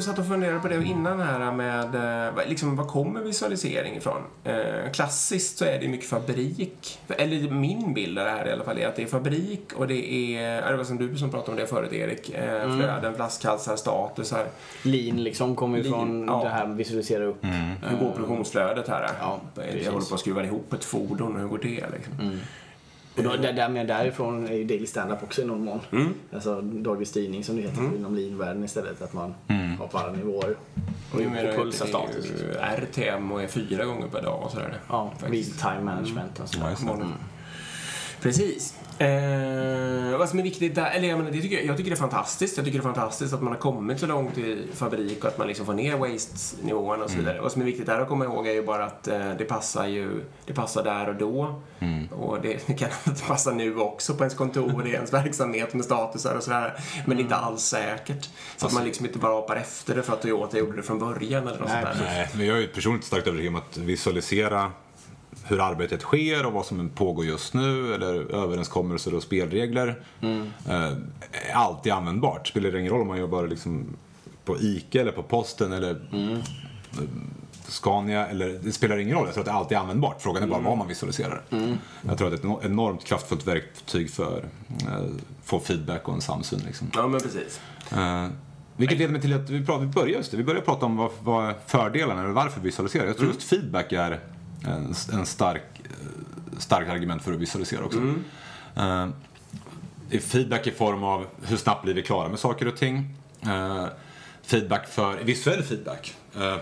[0.00, 4.22] satt och funderade på det innan här med, eh, vad- liksom, var kommer visualisering ifrån?
[4.44, 8.64] Eh, klassiskt så är det mycket fabrik, eller min bild av det här i alla
[8.64, 11.50] fall är att det är fabrik och det är, det var som du som pratade
[11.50, 14.46] om det förut Erik, eh, flöden, flaskhalsar, statusar.
[14.82, 16.40] Lean liksom kommer ju från ja.
[16.44, 17.44] det här visualisera upp.
[17.88, 19.10] Hur går produktionsflödet här?
[19.20, 22.40] Ja, jag håller på att skruva ihop ett fordon, hur går det liksom?
[23.18, 25.80] Och då, där, där, men därifrån är ju daily stand-up också i någon mån.
[25.92, 26.14] Mm.
[26.32, 29.02] Alltså daglig styrning som det heter inom lean-världen istället.
[29.02, 29.76] Att man Mm.
[29.78, 30.56] har på alla nivåer.
[31.12, 32.42] Och numera och pulsa heter det status.
[32.42, 32.52] ju
[32.84, 34.78] RTM och är fyra gånger per dag och sådär.
[34.88, 36.76] Ja, real time management och sådär.
[36.94, 37.12] Mm.
[38.20, 38.74] Precis.
[38.98, 41.94] Eh, vad som är viktigt där, eller jag menar, det tycker jag, jag tycker det
[41.94, 42.56] är fantastiskt.
[42.56, 45.38] Jag tycker det är fantastiskt att man har kommit så långt i fabrik och att
[45.38, 47.40] man liksom får ner waste-nivåerna och så vidare.
[47.40, 49.86] Vad som är viktigt där att komma ihåg är ju bara att eh, det passar
[49.86, 51.62] ju, det passar där och då.
[52.10, 55.84] Och det, det kan inte passa nu också på ens kontor i ens verksamhet med
[55.84, 56.74] statusar och sådär.
[57.06, 58.28] Men det är inte alls säkert.
[58.56, 60.98] Så att man liksom inte bara apar efter det för att Toyota gjorde det från
[60.98, 62.04] början eller något Nej, sånt där.
[62.04, 64.72] Nej, men jag är ju personligt starkt övertygad om att visualisera
[65.48, 70.92] hur arbetet sker och vad som pågår just nu eller överenskommelser och spelregler eh,
[71.32, 72.48] är alltid användbart.
[72.48, 73.96] Spelar det ingen roll om man jobbar liksom
[74.44, 76.38] på ICA eller på posten eller eh,
[77.68, 79.26] Scania eller det spelar ingen roll.
[79.26, 80.22] Jag tror att det alltid är användbart.
[80.22, 81.42] Frågan är bara vad man visualiserar.
[82.02, 84.44] Jag tror att det är ett enormt kraftfullt verktyg för
[84.88, 85.10] att
[85.44, 86.60] få feedback och en samsyn.
[86.66, 86.90] Liksom.
[86.94, 87.60] Ja, men precis.
[87.92, 88.26] Eh,
[88.76, 90.96] vilket leder mig till att vi, pratar, vi börjar just det, vi börjar prata om
[90.96, 93.06] vad, vad fördelarna är och varför vi visualiserar.
[93.06, 94.20] Jag tror just feedback är
[94.64, 97.98] en, en stark, eh, starkt argument för att visualisera också.
[98.76, 99.08] Eh,
[100.10, 103.16] det är feedback i form av hur snabbt blir vi klara med saker och ting.
[103.42, 103.86] Eh,
[104.42, 106.14] feedback för, visuell feedback.
[106.36, 106.56] Eh,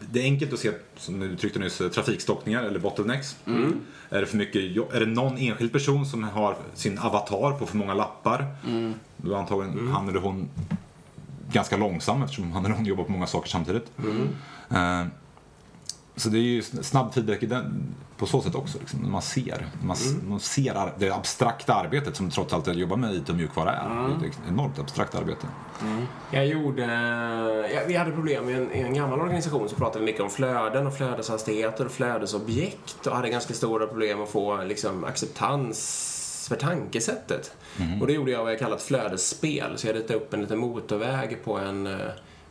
[0.00, 3.36] det är enkelt att se, som du uttryckte nyss, trafikstockningar eller bottlenecks.
[4.10, 4.62] Är det för mycket
[4.94, 8.46] Är det någon enskild person som har sin avatar på för många lappar?
[9.16, 10.48] Då är antagligen han eller hon
[11.52, 13.90] ganska långsam eftersom han eller hon jobbar på många saker samtidigt.
[14.70, 15.04] Eh,
[16.20, 18.78] så det är ju snabb feedback den, på så sätt också.
[18.78, 22.96] Liksom, man ser, man, s- man ser det abstrakta arbetet som trots allt att jobba
[22.96, 23.88] med IT och mjukvara är.
[24.20, 25.46] Det är ett enormt abstrakt arbete.
[26.30, 26.82] Jag gjorde...
[27.74, 30.30] Ja, vi hade problem i en, i en gammal organisation så pratade vi mycket om
[30.30, 36.56] flöden och flödeshastigheter och flödesobjekt och hade ganska stora problem att få liksom, acceptans för
[36.56, 37.52] tankesättet.
[38.00, 39.72] Och då gjorde jag vad jag kallar ett flödesspel.
[39.76, 41.96] Så jag ritade upp en liten motorväg på en, eh,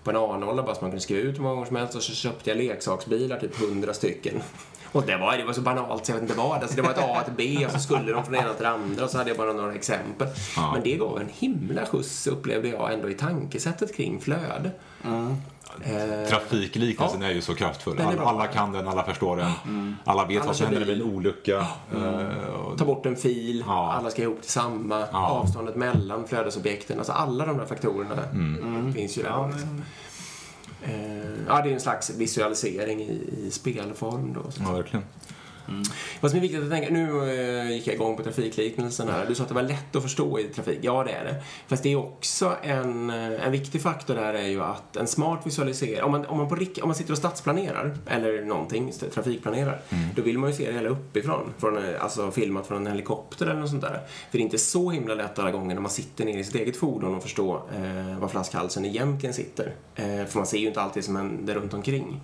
[0.03, 2.03] på en A0 bara så man kunde skriva ut hur många gånger som helst och
[2.03, 4.41] så köpte jag leksaksbilar, typ 100 stycken.
[4.91, 6.61] Och det var, det var så banalt så jag vet inte vad.
[6.61, 8.63] Alltså det var ett A till B och så skulle de från det ena till
[8.63, 10.27] det andra och så hade jag bara några exempel.
[10.55, 10.71] Ja.
[10.73, 14.71] Men det gav en himla skjuts upplevde jag ändå i tankesättet kring flöde.
[15.03, 15.33] Eh,
[16.29, 18.01] Trafikliknelsen är ju så kraftfull.
[18.01, 19.95] Alla, alla kan den, alla förstår den.
[20.05, 21.65] Alla vet Alla vad som händer vid en olycka.
[21.95, 23.93] Eh, och- Ta bort en fil, Ja.
[23.93, 25.27] alla ska ihop till samma, Ja.
[25.27, 26.97] avståndet mellan flödesobjekten.
[26.97, 28.93] Alltså alla de där faktorerna Mm.
[28.93, 29.47] finns ju där.
[29.51, 29.81] liksom.
[30.83, 30.93] Eh,
[31.47, 34.51] ja, det är en slags visualisering i, i spelform då.
[34.51, 34.61] Så.
[34.63, 35.05] Ja, verkligen.
[36.21, 39.25] Vad som är viktigt att tänka, nu eh, gick jag igång på trafikliknelsen här.
[39.27, 40.79] Du sa att det var lätt att förstå i trafik.
[40.81, 41.35] Ja, det är det.
[41.67, 45.39] Fast det är också en, eh, en viktig faktor där är ju att en smart
[45.43, 49.81] visualisering, om man, om man, på, om man sitter och stadsplanerar eller någonting, trafikplanerar,
[50.15, 51.53] då vill man ju se det hela uppifrån.
[51.57, 53.99] Från, eh, alltså filmat från en helikopter eller något sånt där.
[54.31, 56.55] För det är inte så himla lätt alla gånger när man sitter ner i sitt
[56.55, 59.73] eget fordon och förstå eh, var flaskhalsen egentligen sitter.
[59.95, 62.21] Eh, för man ser ju inte alltid som händer runt omkring.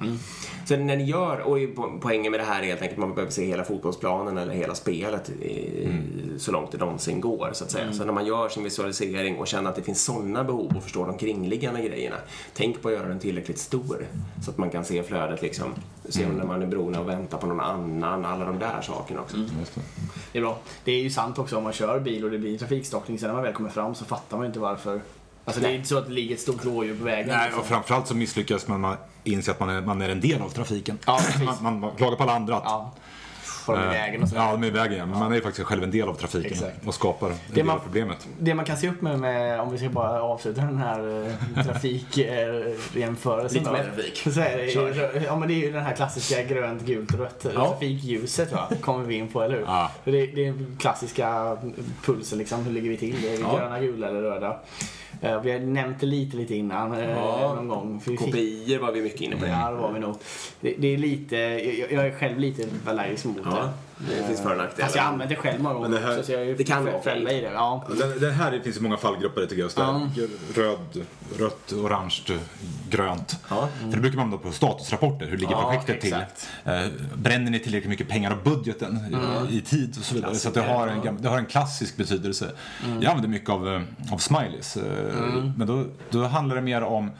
[0.66, 3.16] Så när ni gör, och po- poängen med det här är helt enkelt att man
[3.16, 5.88] behöver se hela fotbollsplanen eller hela spelet i,
[6.38, 7.50] så långt det någonsin går.
[7.54, 7.94] Så att säga.
[7.94, 11.08] Så när man gör sin visualisering och känner att det finns sådana behov och förstår
[11.08, 12.16] de kringliggande grejerna.
[12.54, 14.08] Tänk på att göra den tillräckligt stor
[14.46, 15.74] så att man kan se flödet liksom.
[16.10, 18.26] Se när man är beroende av att vänta på någon annan.
[18.26, 19.38] Alla de där sakerna också.
[19.38, 19.82] Just det.
[20.32, 20.58] Det är bra.
[20.84, 23.20] Det är ju sant också om man kör bil och det blir trafikstockning.
[23.20, 25.02] Sen när man väl kommer fram så fattar man inte varför.
[25.46, 27.28] Alltså det är inte så att det ligger ett stort rådjur på vägen.
[27.28, 27.62] Nej, liksom.
[27.62, 30.42] och framförallt så misslyckas man med att inse att man är, man är en del
[30.42, 31.00] av trafiken.
[31.06, 32.94] Ja, man, man, man klagar på alla andra att Ja.
[33.66, 34.36] Får de i Eh, vägen och så.
[34.36, 35.06] Ja, de är i vägen ja.
[35.06, 36.88] Men man är ju faktiskt själv en del av trafiken Exakt.
[36.88, 38.28] och skapar en Det del man- av problemet.
[38.40, 41.26] Det man kan se upp med, med om vi ska bara avsluta den här
[41.58, 43.60] eh, trafikjämförelsen.
[43.60, 43.78] Lite då.
[43.78, 44.18] mer trafik.
[44.34, 45.22] Så är det, Kör.
[45.26, 47.46] ja, men det är ju den här klassiska grönt, gult, rött.
[47.56, 47.68] Ja.
[47.70, 48.68] Trafikljuset va?
[48.82, 49.64] kommer vi in på, eller hur?
[49.68, 49.92] Ja.
[50.04, 51.58] Det, det är den klassiska
[52.06, 52.64] pulsen, liksom.
[52.66, 53.22] hur ligger vi till?
[53.22, 53.58] Det är vi Ja.
[53.58, 54.58] gröna, gula eller röda?
[55.22, 57.54] Eh, vi har nämnt det lite, lite innan eh, Ja.
[57.56, 58.02] någon gång.
[58.18, 59.46] Kopior var vi mycket inne på.
[59.46, 60.16] Ja, det var vi nog.
[60.62, 63.70] Det, det är lite, jag, jag är själv lite allergisk mot Ja, det.
[63.98, 64.88] Det finns för och nackdelar.
[64.88, 67.32] Fast jag det själv många gånger här- också, så jag är ju det kan fälla
[67.32, 67.52] i det.
[67.54, 67.86] Ja.
[68.00, 69.72] Den, den här det finns ju många fallgrupper tycker jag.
[69.72, 70.10] Så Ja.
[70.56, 71.06] Röd,
[71.40, 72.16] rött, orange,
[72.90, 73.40] grönt.
[73.50, 73.70] Ja.
[73.80, 75.26] För det brukar man då på statusrapporter.
[75.28, 76.48] Hur ligger Ja, projektet exakt.
[76.64, 76.74] till?
[76.74, 79.00] Eh, bränner ni tillräckligt mycket pengar av budgeten
[79.50, 80.36] eh, i tid och så vidare.
[80.36, 82.52] Så att det, har en, det har en klassisk betydelse.
[82.86, 83.82] Jag använder mycket av, eh,
[84.12, 84.78] av smileys.
[84.78, 84.84] eh,
[85.58, 87.12] Men då, då handlar det mer om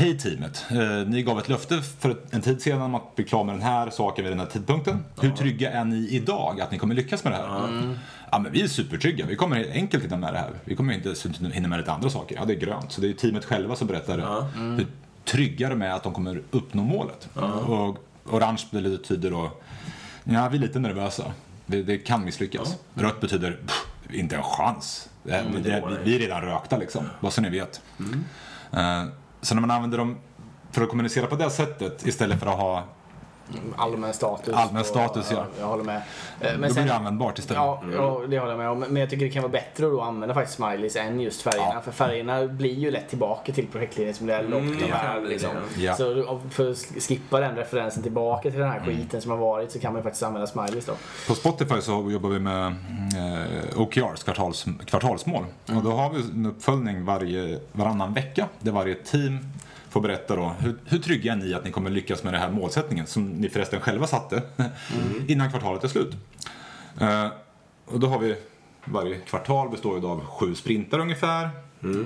[0.00, 0.64] Hej teamet!
[0.70, 3.62] Eh, ni gav ett löfte för en tid sedan om att bli klar med den
[3.62, 5.04] här saken vid den här tidpunkten.
[5.20, 7.96] Hur trygga är ni idag att ni kommer lyckas med det här?
[8.30, 9.26] Ja, men vi är supertrygga.
[9.26, 10.50] Vi kommer enkelt hinna med det här.
[10.64, 11.14] Vi kommer inte
[11.52, 12.36] hinna med lite andra saker.
[12.36, 12.92] Ja, det är grönt.
[12.92, 14.86] Så det är teamet själva som berättar hur
[15.24, 17.28] trygga de är att de kommer uppnå målet.
[17.66, 17.98] Och
[18.30, 19.50] orange betyder då,
[20.24, 21.24] ja, vi är lite nervösa.
[21.66, 22.76] Det, det kan misslyckas.
[22.94, 25.08] Rött betyder, pff, inte en chans.
[25.22, 27.82] Det, men det, vi, vi är redan rökta liksom, bara så ni vet.
[28.72, 29.04] Eh,
[29.40, 30.16] så när man använder dem
[30.70, 32.84] för att kommunicera på det sättet istället för att ha,
[33.76, 34.54] Allmän status.
[34.54, 35.44] Allmän och- status, ja.
[35.60, 35.96] Jag håller med.
[35.96, 36.02] Eh,
[36.40, 37.56] Men då sen, blir det användbart istället.
[37.62, 38.78] Ja, ja, det håller jag med om.
[38.78, 41.70] Men jag tycker det kan vara bättre att använda faktiskt smileys än just färgerna.
[41.74, 41.80] Ja.
[41.80, 45.20] För färgerna blir ju lätt tillbaka till projektledningsmodell och Mm, de ja, här.
[45.20, 45.50] det är Liksom.
[45.78, 45.94] Ja.
[45.94, 48.80] Så för att skippa den referensen tillbaka till den Mm.
[48.82, 50.92] här skiten som har varit så kan man ju faktiskt använda smileys då.
[51.28, 55.44] På Spotify så jobbar vi med eh, OKRs, kvartals, kvartalsmål.
[55.76, 59.38] Och då har vi en uppföljning varje, varannan vecka där varje team
[59.90, 62.50] får berätta då hur, hur trygga är ni att ni kommer lyckas med den här
[62.50, 64.42] målsättningen som ni förresten själva satte
[65.28, 66.16] innan kvartalet är slut.
[67.00, 67.26] Eh,
[67.86, 68.36] och då har vi
[68.84, 71.50] varje kvartal består ju av sju sprintar ungefär.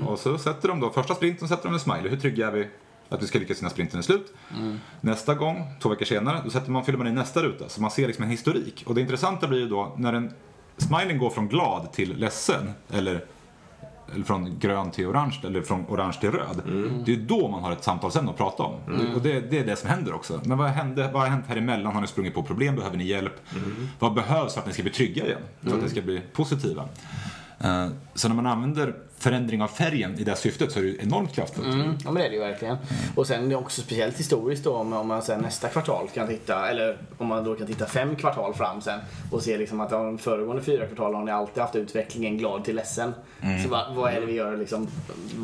[0.06, 2.08] Och så sätter de då, första sprinten sätter de en smiley.
[2.08, 2.68] Hur trygga är vi
[3.08, 4.34] att vi ska lyckas innan sprinten är slut?
[5.00, 7.68] Nästa gång, två veckor senare, då sätter man, fyller man i nästa ruta.
[7.68, 8.82] Så man ser liksom en historik.
[8.86, 10.32] Och det intressanta blir ju då när en
[10.76, 12.70] smileyn går från glad till ledsen.
[12.92, 13.24] Eller,
[14.14, 16.62] eller från grön till orange eller från orange till röd.
[17.06, 18.74] Det är då man har ett samtalsämne att prata om.
[19.14, 20.40] Och det, det är det som händer också.
[20.44, 21.94] Men vad, hände, vad har hänt här emellan?
[21.94, 22.76] Har ni sprungit på problem?
[22.76, 23.34] Behöver ni hjälp?
[23.98, 25.40] Vad behövs för att ni ska bli trygga igen?
[25.62, 26.84] För att ni ska bli positiva?
[27.60, 31.02] Eh, Så när man använder förändring av färgen i det här syftet så är det
[31.02, 31.66] enormt kraftfullt.
[31.74, 32.76] Mm, ja men det är det ju verkligen.
[33.16, 36.28] Och sen är det också speciellt historiskt då om, om man sen nästa kvartal kan
[36.28, 39.00] titta, eller om man då kan titta fem kvartal fram sen
[39.32, 42.76] och se liksom att de föregående fyra kvartalen har ni alltid haft utvecklingen glad till
[42.76, 43.14] ledsen.
[43.62, 44.88] Så vad, vad är det vi gör liksom?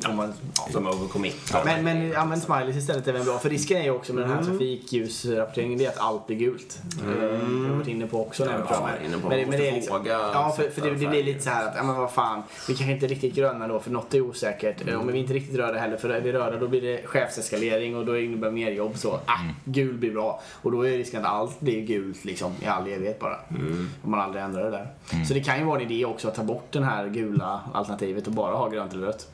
[0.06, 0.32] Får man,
[0.72, 1.54] Som overcommit.
[1.64, 3.38] Men, men använd smileys istället är väl bra.
[3.38, 4.36] För risken är ju också med Mm.
[4.36, 6.78] den här trafikljusrapporteringen det är att allt blir gult.
[7.02, 7.62] Mm.
[7.62, 8.44] Jag har varit inne på också.
[8.44, 8.50] Ja,
[8.98, 9.06] jag.
[9.06, 9.28] inne på.
[9.28, 11.74] men, men det är liksom, Ja, för, för det, det blir lite så här att,
[11.76, 14.82] ja men vad fan, vi kanske inte är riktigt gröna då för något är osäkert.
[14.82, 15.00] Mm.
[15.00, 18.06] Om vi inte riktigt röda heller, för är vi röda då blir det chefseskalering och
[18.06, 19.12] då innebär mer jobb så.
[19.26, 19.54] Ah, Mm.
[19.64, 20.40] gul blir bra.
[20.62, 23.36] Och då är risken att allt blir gult liksom i all evighet bara.
[23.50, 23.88] Mm.
[24.04, 24.86] Om man aldrig ändrar det där.
[25.24, 28.26] Så det kan ju vara en idé också att ta bort den här gula alternativet
[28.26, 29.28] och bara ha grönt eller rött.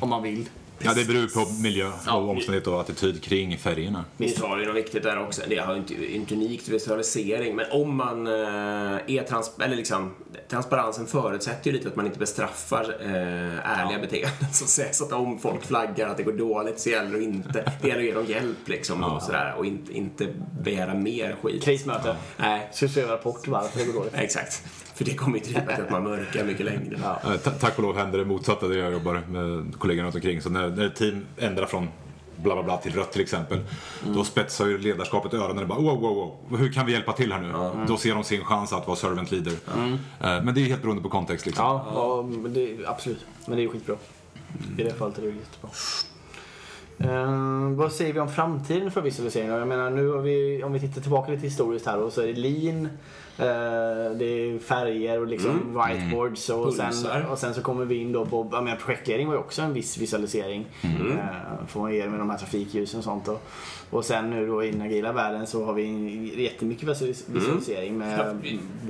[0.00, 0.48] Om man vill.
[0.78, 2.14] Ja, det beror på miljö Ja.
[2.14, 4.04] och omständighet och attityd kring färgerna.
[4.16, 5.42] Visst har du något viktigt där också.
[5.48, 8.32] Det har ju inte, inte unikt visualisering, men om man eh,
[9.06, 10.14] är trans eller liksom,
[10.50, 14.92] transparensen förutsätter ju lite att man inte bestraffar eh, ärliga beteenden så att säga.
[14.92, 18.00] Så att om folk flaggar att det går dåligt så gäller det inte, det gäller
[18.00, 20.26] att ge dem hjälp liksom och sådär och inte, inte
[20.62, 21.62] begära mer skit.
[21.64, 22.16] Krismöte.
[22.36, 24.14] Nej, Ska skriva rapport varför det går dåligt.
[24.14, 24.62] exakt.
[24.98, 26.98] För det kommer ju driva till att man mörkar mycket längre.
[27.02, 27.20] Ja.
[27.44, 30.40] Ta- Tack och lov händer det motsatta där jag jobbar med kollegorna runt omkring.
[30.42, 31.88] Så när, när ett team ändrar från
[32.36, 33.58] bla bla bla till rött till exempel.
[34.14, 36.14] Då spetsar ju ledarskapet öronen och bara wow, wow,
[36.48, 36.58] wow.
[36.58, 37.52] Hur kan vi hjälpa till här nu?
[37.88, 39.52] Då ser de sin chans att vara servant leader.
[39.76, 39.88] Eh,
[40.20, 41.64] Men det är helt beroende på kontext liksom.
[41.64, 43.24] Ja, ja men det, absolut.
[43.46, 43.96] Men det är ju skitbra.
[44.78, 45.70] I det fallet är det jättebra.
[46.98, 49.48] Eh, vad säger vi om framtiden för visualisering?
[49.48, 52.26] Jag menar, nu har vi, om vi tittar tillbaka lite historiskt här och så är
[52.26, 52.88] det lean
[53.38, 57.26] det är färger och liksom whiteboards och sen, Pulsar.
[57.30, 59.72] och sen så kommer vi in då på, jag menar projektledning var ju också en
[59.74, 60.66] viss visualisering.
[60.82, 63.28] Eh, får man ge med de här trafikljusen och sånt.
[63.28, 63.42] Och,
[63.90, 68.36] och sen nu då i den agila världen så har vi jättemycket visualis- visualisering med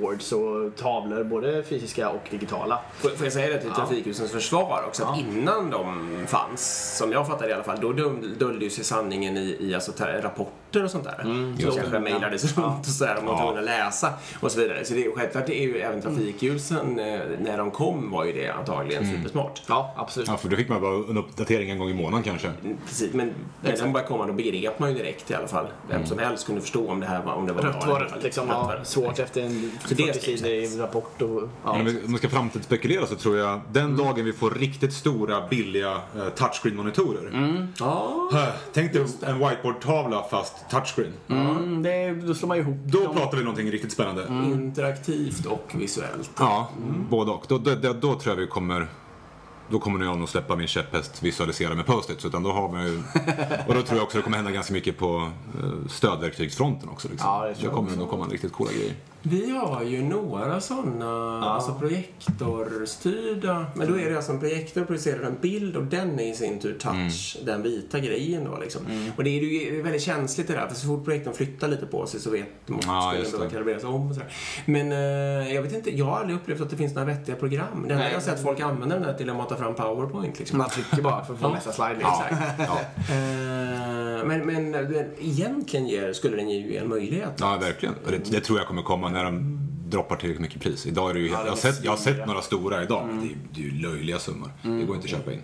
[0.00, 2.78] boards och tavlor, både fysiska och digitala.
[2.98, 7.26] Får får jag säga det till trafikljusens försvar också, att innan de fanns, som jag
[7.26, 7.92] fattade i alla fall, då
[8.38, 11.20] dolde ju sig sanningen i, i alltså, rapporter och sånt där.
[11.24, 13.46] Mm, så kanske mejlades runt och sådär och man var Ja.
[13.46, 14.84] tvungen att läsa och så vidare.
[14.84, 18.48] Så det är, självklart, är ju även trafikljusen, eh, när de kom var ju det
[18.48, 19.16] antagligen Mm.
[19.16, 19.62] supersmart.
[19.68, 20.28] Ja, absolut.
[20.28, 22.52] Ja, för då fick man bara en uppdatering en gång i månaden kanske.
[22.86, 23.30] Precis, men
[23.62, 25.66] när de började komma då begrep man ju direkt i alla fall.
[25.90, 28.00] Vem som helst kunde förstå om det här var, om det var Rött bra var
[28.00, 28.48] rött liksom.
[28.48, 31.22] Ja, svårt efter en Så det 40 ska ju sidor rapport.
[31.22, 31.70] Och, ja.
[31.70, 36.28] Om vi ska framtidsspekulera så tror jag den dagen vi får riktigt stora billiga eh,
[36.36, 37.68] touchscreen-monitorer.
[37.78, 41.12] Ja, Äh, Tänk dig en whiteboard-tavla fast touchscreen.
[41.28, 43.16] Mm, det, då slår man ihop Då dem.
[43.16, 44.22] pratar vi någonting riktigt spännande.
[44.28, 46.30] Interaktivt och visuellt.
[46.38, 46.68] Ja,
[47.10, 47.44] både och.
[47.48, 48.88] Då, då, då, då tror jag vi kommer...
[49.70, 52.24] Då kommer jag nog släppa min käpphäst visualisera med post-its.
[52.24, 52.96] Utan då har man ju,
[53.66, 55.30] och då tror jag också det kommer hända ganska mycket på
[55.62, 57.08] eh, stödverktygsfronten också.
[57.08, 57.30] Liksom.
[57.30, 58.94] Ja, det tror då jag kommer det nog komma riktigt coola grejer.
[59.30, 63.66] Vi har ju några sådana alltså projektorstyrda.
[63.74, 66.58] Men då är det alltså en projektor projicerar en bild och den är i sin
[66.60, 68.82] tur touch, den vita grejen då liksom.
[69.16, 72.06] Och det är ju väldigt känsligt det där, för så fort projektorn flyttar lite på
[72.06, 74.32] sig så vet man Ja, att den behöver kalibreras om och sådär.
[74.66, 77.84] Men eh, jag vet inte, jag har aldrig upplevt att det finns några vettiga program.
[77.88, 80.58] Det enda jag har sett folk använda den där till att mata fram powerpoint liksom.
[80.58, 81.94] Man trycker bara för att få nästa slide.
[81.94, 82.24] Liksom.
[82.58, 82.78] Ja,
[84.18, 87.32] Eh, men, men, men egentligen ger, skulle den ju ge en möjlighet.
[87.40, 87.94] ja verkligen.
[88.08, 90.86] Det, det tror jag kommer komma när de droppar tillräckligt mycket pris.
[90.86, 93.06] Idag är det ju, Ja, det jag, har sett, jag har sett några stora idag,
[93.06, 94.50] men det, är- det är ju löjliga summor.
[94.62, 95.40] Det går inte att köpa in.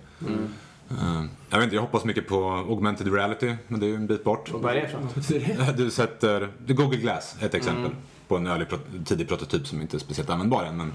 [0.90, 4.06] Eh, jag vet inte, jag hoppas mycket på augmented reality, men det är ju en
[4.06, 4.50] bit bort.
[4.52, 5.76] Vad är det för något?
[5.76, 7.90] Du sätter, Google Glass är ett exempel
[8.28, 8.64] på en early,
[9.04, 10.76] tidig prototyp som inte är speciellt användbar än.
[10.76, 10.92] Men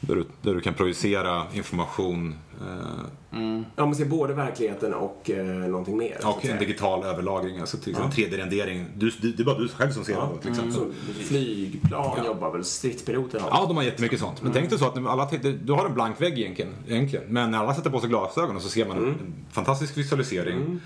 [0.00, 3.38] där, du, där du kan projicera information eh,
[3.76, 6.18] Ja, man ser både verkligheten och eh, någonting mer.
[6.24, 8.84] och en digital överlagring, alltså till exempel 3D-rendering.
[8.96, 10.72] Du, du, det är bara du själv som ser det till exempel.
[10.74, 10.86] Så
[11.24, 14.42] flygplan jobbar väl, stridspiloter har Ja, de har jättemycket sånt.
[14.42, 17.24] Men tänk dig så att alla tittar, du har en blank vägg egentligen, egentligen.
[17.28, 20.80] Men när alla sätter på sig glasögon så ser man en, en fantastisk visualisering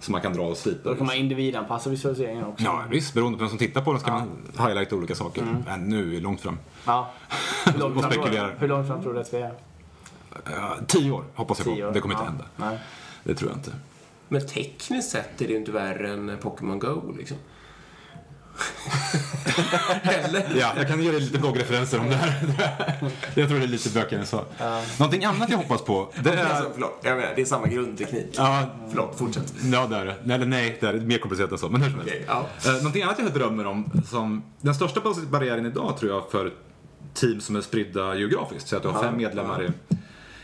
[0.00, 0.88] som man kan dra och slipa.
[0.88, 2.64] Då kan man individanpassa visualiseringen också.
[2.64, 3.14] Ja, visst.
[3.14, 5.62] Beroende på vem som tittar på den ska man highlighta olika saker.
[5.66, 6.58] Men nu är vi långt fram.
[6.86, 7.10] Ja.
[7.66, 8.56] Hur långt fram tror du- spekulerar.
[8.58, 9.52] Hur långt fram tror du att vi är?
[10.46, 11.88] Eh, tio år hoppas jag Tio på.
[11.88, 11.92] år?
[11.92, 12.20] Det kommer Ja.
[12.20, 12.44] inte hända.
[12.56, 12.78] Nej.
[13.24, 13.72] Det tror jag inte.
[14.28, 17.36] Men tekniskt sett är det ju inte värre än Pokémon Go liksom.
[20.02, 20.46] Eller?
[20.58, 22.34] Ja, jag kan ge dig lite bloggreferenser om det här.
[23.34, 24.44] jag tror det är lite bökigare än så.
[24.98, 26.44] Någonting annat jag hoppas på, det är...
[26.44, 28.26] Alltså, förlåt, jag menar, det är samma grundteknik.
[28.36, 29.54] Ja, Förlåt, fortsätt.
[29.72, 30.34] ja, det är det.
[30.34, 31.68] Eller nej, det är mer komplicerat än så.
[31.68, 32.14] Men hur som helst.
[32.14, 32.24] Okej,
[32.62, 32.70] ja.
[32.70, 36.52] Eh, någonting annat jag drömmer om, som den största barriären idag tror jag för
[37.14, 39.68] team som är spridda geografiskt, så att du har fem medlemmar i,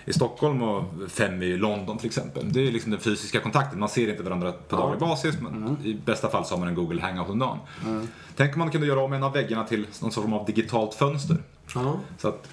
[0.04, 2.52] i Stockholm och fem i London till exempel.
[2.52, 5.94] Det är liksom den fysiska kontakten, man ser inte varandra på daglig basis, men i
[5.94, 7.58] bästa fall så har man en Google Hangout om dagen.
[8.36, 11.36] Tänk om man kunde göra om en av väggarna till någon form av digitalt fönster.
[11.74, 11.96] Ja.
[12.18, 12.48] Så att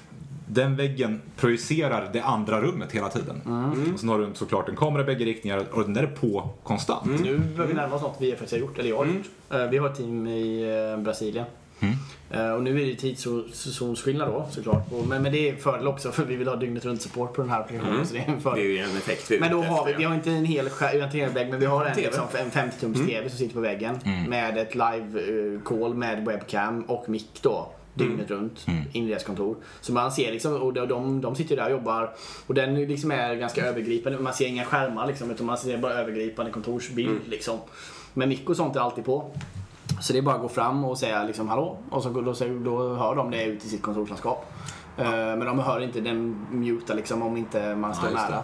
[0.47, 3.41] den väggen projicerar det andra rummet hela tiden.
[3.93, 6.49] Och sen har du såklart en kamera i bägge riktningar och den där är på
[6.63, 7.05] konstant.
[7.23, 9.25] Nu börjar vi närma oss något vi faktiskt har gjort, eller jag har gjort.
[9.49, 10.63] Eh, Vi har ett team i
[10.97, 11.45] eh, Brasilien.
[12.32, 14.84] Eh, Och nu är det tidszonsskillnad då såklart.
[15.08, 17.52] Men, men det är fördel också för vi vill ha dygnet runt support på den
[17.52, 18.08] här applikationen.
[18.08, 18.63] Så det är en Det är fördel.
[18.65, 21.10] ju en effekt vi Men då har vi, vi har inte en hel, inte en
[21.12, 22.08] hel vägg men vi har en, TV.
[22.08, 24.00] liksom, en 50-tums TV som sitter på väggen.
[24.30, 27.72] Med ett live-call med webcam och mick då.
[27.94, 29.56] Dygnet runt in i deras kontor.
[29.82, 32.13] Så man ser liksom, och de, de, sitter där och jobbar.
[32.48, 34.20] Och den liksom är ganska övergripande.
[34.20, 37.58] Man ser inga skärmar liksom, utan man ser bara övergripande kontorsbild liksom.
[38.13, 39.32] Men mick och sånt är alltid på.
[40.01, 42.33] Så det är bara att gå fram och säga liksom hallå och så då, då,
[42.63, 44.45] då hör de det ut i sitt kontorslandskap.
[44.97, 48.43] Eh, Men de hör inte den muta liksom om inte man står Ja,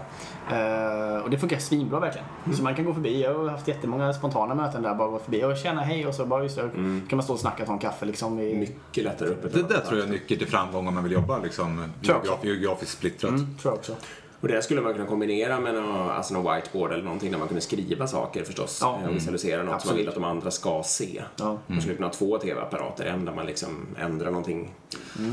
[0.49, 1.15] nära.
[1.15, 2.27] Eh, och det funkar svinbra verkligen.
[2.57, 3.23] Så man kan gå förbi.
[3.23, 4.95] Jag har haft jättemånga spontana möten där.
[4.95, 6.69] Bara gå förbi och känna hej och så bara just det,
[7.09, 8.39] kan man stå och snacka och ta en kaffe liksom.
[8.39, 9.53] I, Mycket lättare öppet.
[9.53, 12.25] Det där tror jag är nyckeln till framgång om man vill jobba liksom, Tror jag
[12.25, 13.29] geograf, geografiskt splittrat.
[13.31, 13.93] mm, tror jag också.
[14.41, 17.47] Och det skulle man kunna kombinera med någon, alltså någon whiteboard eller någonting där man
[17.47, 18.79] kunde skriva saker förstås.
[18.81, 18.99] Ja.
[19.07, 21.23] Och visualisera något som man vill att de andra ska se.
[21.35, 21.57] Ja.
[21.67, 24.73] Man skulle kunna ha två TV-apparater, en där man liksom ändrar någonting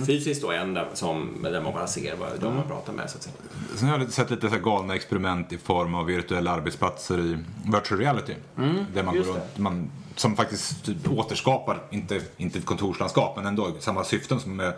[0.06, 3.16] fysiskt och en där, som, där man bara ser vad de man pratar med så
[3.16, 3.34] att säga.
[3.76, 7.38] Sen har jag sett lite så här galna experiment i form av virtuella arbetsplatser i
[7.72, 8.34] virtual reality.
[8.94, 13.72] där man går runt, man, som faktiskt typ återskapar, inte, inte ett kontorslandskap, men ändå
[13.80, 14.72] samma syften som med,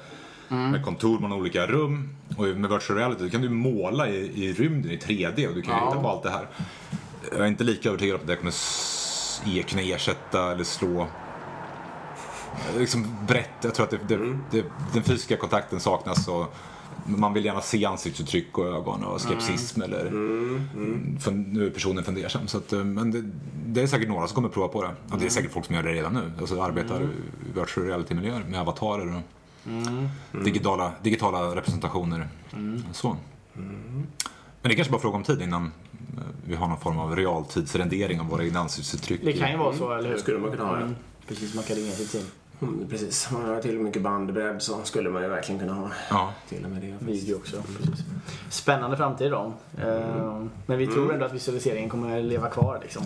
[0.49, 2.09] med kontor, man har olika rum.
[2.37, 5.75] Och med virtual reality kan du måla i, i rymden i 3D och du kan
[5.75, 5.89] Ja.
[5.89, 6.49] hitta på allt det här.
[7.33, 8.53] Jag är inte lika övertygad om att det kommer
[9.63, 11.07] kunna ersätta eller slå
[12.79, 13.51] liksom brett.
[13.63, 16.55] Jag tror att det, det, det, den fysiska kontakten saknas och
[17.07, 20.11] man vill gärna se ansiktsuttryck och ögon och skepsism eller
[21.21, 22.47] för, nu är personen fundersam.
[22.47, 23.25] Så att, eh, men det,
[23.67, 24.91] det är säkert några som kommer prova på det.
[25.11, 26.33] Och det är säkert folk som gör det redan nu.
[26.41, 27.07] Alltså arbetar i
[27.61, 29.23] virtual reality-miljöer med avatarer och
[30.45, 32.29] digitala, digitala representationer.
[32.93, 33.17] Så.
[33.53, 34.07] Men
[34.63, 38.21] det är kanske bara fråga om tid innan eh, vi har någon form av realtidsrendering
[38.21, 39.21] av våra egna ansiktsuttryck.
[39.25, 40.19] Det kan ju vara så, eller hur?
[40.19, 40.83] Skulle man kunna ha, ja.
[40.83, 40.95] Mm.
[41.29, 42.25] Precis som akademisk team.
[42.63, 43.29] Mm, precis.
[43.31, 46.33] Om man har tillräckligt mycket bandbredd så skulle man ju verkligen kunna ha Ja.
[46.49, 46.95] till och med det.
[47.13, 47.57] Video också.
[47.79, 48.05] Precis.
[48.51, 49.53] Spännande framtid då.
[49.79, 53.03] Eh, Men vi tror ändå att visualiseringen kommer leva kvar liksom.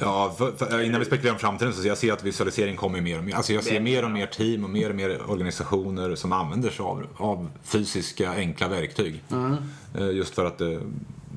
[0.00, 3.00] Ja, för, för, innan vi spekulerar om framtiden så ser jag ser att visualisering kommer
[3.00, 3.34] mer och mer.
[3.34, 6.84] Alltså jag ser mer och mer team och mer och mer organisationer som använder sig
[6.84, 9.22] av, av fysiska enkla verktyg.
[9.98, 10.60] Eh, Just för att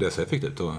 [0.02, 0.60] det, är så effektivt.
[0.60, 0.72] Och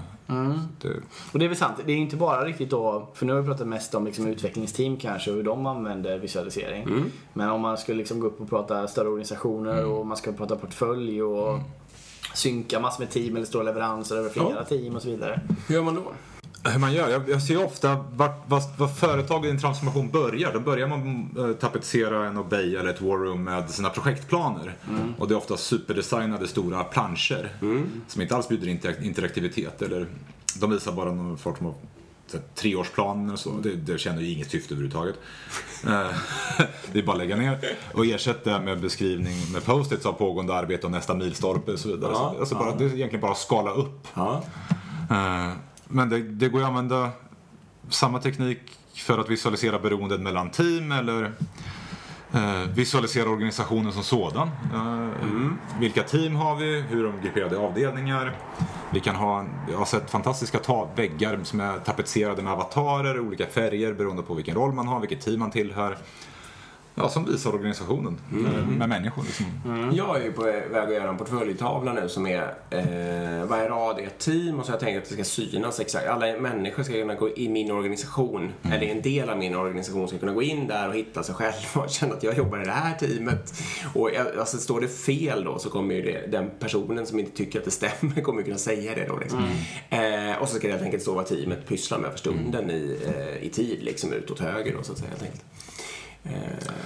[0.81, 0.89] det,
[1.33, 1.77] Och det är väl sant.
[1.85, 4.97] Det är inte bara riktigt då, för nu har vi pratat mest om liksom utvecklingsteam
[4.97, 7.03] kanske och hur de använder visualisering.
[7.33, 10.55] Men om man skulle liksom gå upp och prata större organisationer och man ska prata
[10.55, 11.59] portfölj och
[12.33, 14.63] synka massor med team eller stora leveranser över flera Ja.
[14.63, 15.41] team och så vidare.
[15.67, 16.01] Hur gör man då?
[16.71, 17.09] Hur man gör?
[17.09, 20.53] Jag, jag ser ofta vart, vad företag i en transformation börjar.
[20.53, 24.75] Då börjar man äh, tapetsera en Obey eller ett War Room med sina projektplaner.
[25.17, 27.49] Och det är ofta superdesignade stora planscher
[28.07, 29.81] som inte alls bjuder inter- interaktivitet.
[29.81, 30.07] Eller,
[30.59, 31.75] de visar bara någon form av
[32.27, 33.51] så här, treårsplan eller så.
[33.63, 35.15] Det, det känner ju inget syfte överhuvudtaget.
[35.87, 35.89] Eh,
[36.93, 37.59] det är bara att lägga ner
[37.93, 42.11] och ersätta med beskrivning med post-its av pågående arbete och nästa milstolpe och så vidare.
[42.13, 44.07] Ja, Så, alltså bara, det är egentligen bara att skala upp.
[44.13, 44.43] Ja.
[45.09, 45.51] Eh,
[45.93, 47.09] Men det, det går ju att använda
[47.89, 48.59] samma teknik
[48.95, 51.31] för att visualisera beroendet mellan team eller
[52.33, 54.49] eh, visualisera organisationen som sådan.
[54.73, 56.81] Eh, Vilka team har vi?
[56.81, 58.35] Hur är de grupperade i avdelningar?
[58.93, 63.45] Vi kan ha, jag har sett fantastiska ta- väggar som är tapetserade med avatarer, olika
[63.45, 65.97] färger beroende på vilken roll man har, vilket team man tillhör.
[66.95, 69.23] Ja, som visar organisationen eh, med människor.
[69.23, 69.45] Liksom.
[69.93, 73.99] Jag är ju på väg att göra en portföljtavla nu som är eh, varje rad
[73.99, 76.07] är ett team och så har jag tänkt att det ska synas exakt.
[76.07, 80.17] Alla människor ska kunna gå i min organisation, eller en del av min organisation ska
[80.17, 82.71] kunna gå in där och hitta sig själva och känna att jag jobbar i det
[82.71, 83.53] här teamet.
[83.93, 87.31] Och jag- alltså, står det fel då så kommer ju det, den personen som inte
[87.37, 89.17] tycker att det stämmer kommer ju kunna säga det då.
[89.17, 89.43] Liksom.
[89.89, 92.97] Eh, och så ska det helt enkelt stå vad teamet pysslar med för stunden i,
[93.05, 95.43] eh, i tid, liksom utåt höger då så att säga helt enkelt.
[96.23, 96.31] Eh,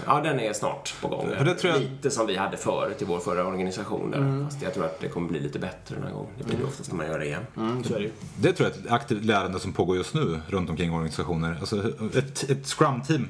[0.06, 1.30] ja, den är snart på gång.
[1.30, 1.36] Det
[1.68, 4.12] jag- Lite som vi hade förut i vår förra organisation.
[4.12, 4.46] Där.
[4.46, 6.30] Fast jag tror att det kommer bli lite bättre den här gången.
[6.38, 7.44] Det blir det oftast när man gör det igen.
[7.58, 8.12] Mm, så är det ju.
[8.40, 11.58] Det tror jag är ett aktivt lärande som pågår just nu runt omkring organisationer.
[11.60, 13.28] Alltså ett, ett scrum-team,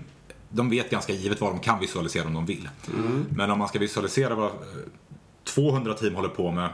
[0.50, 2.70] de vet ganska givet vad de kan visualisera om de vill.
[3.30, 4.54] Men om man ska visualisera vad eh,
[5.44, 6.70] 200 team håller på med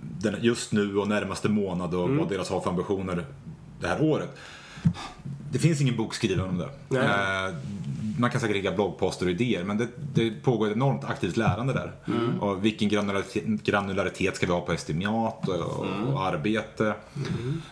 [0.00, 3.24] den, just nu och närmaste månad och vad deras har för ambitioner
[3.80, 4.36] det här året.
[5.52, 6.68] Det finns ingen bok skriven om det.
[6.88, 7.02] Nej.
[7.48, 7.54] Eh,
[8.18, 11.72] man kan säkert lägga bloggposter och idéer men det, det pågår ett enormt aktivt lärande
[11.72, 11.92] där.
[12.40, 16.94] Och vilken granularitet, granularitet ska vi ha på estimat och, och arbete?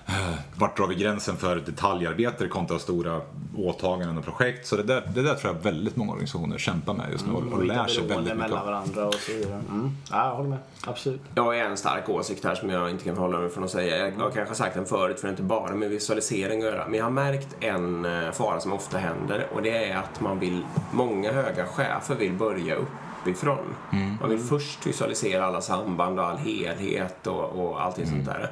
[0.07, 0.15] Eh,
[0.55, 3.21] Vart drar vi gränsen för detaljarbete kontra stora
[3.57, 4.67] åtaganden och projekt?
[4.67, 7.53] Så det där, det där tror jag väldigt många organisationer kämpar med just nu och,
[7.53, 9.61] och lär sig väldigt mycket mellan varandra och så vidare.
[9.71, 9.91] Mm.
[10.11, 10.59] Ja, jag håller med.
[10.87, 11.21] Absolut.
[11.35, 14.09] Jag har en stark åsikt här som jag inte kan förhålla mig från att säga.
[14.09, 16.89] Jag har kanske sagt den förut för det är inte bara med visualisering att göra.
[17.01, 20.67] Jag har märkt en eh, fara som ofta händer och det är att man vill,
[20.93, 23.75] många höga chefer vill börja uppifrån.
[24.21, 28.51] Man vill först visualisera alla samband och all helhet och, och allting sånt där.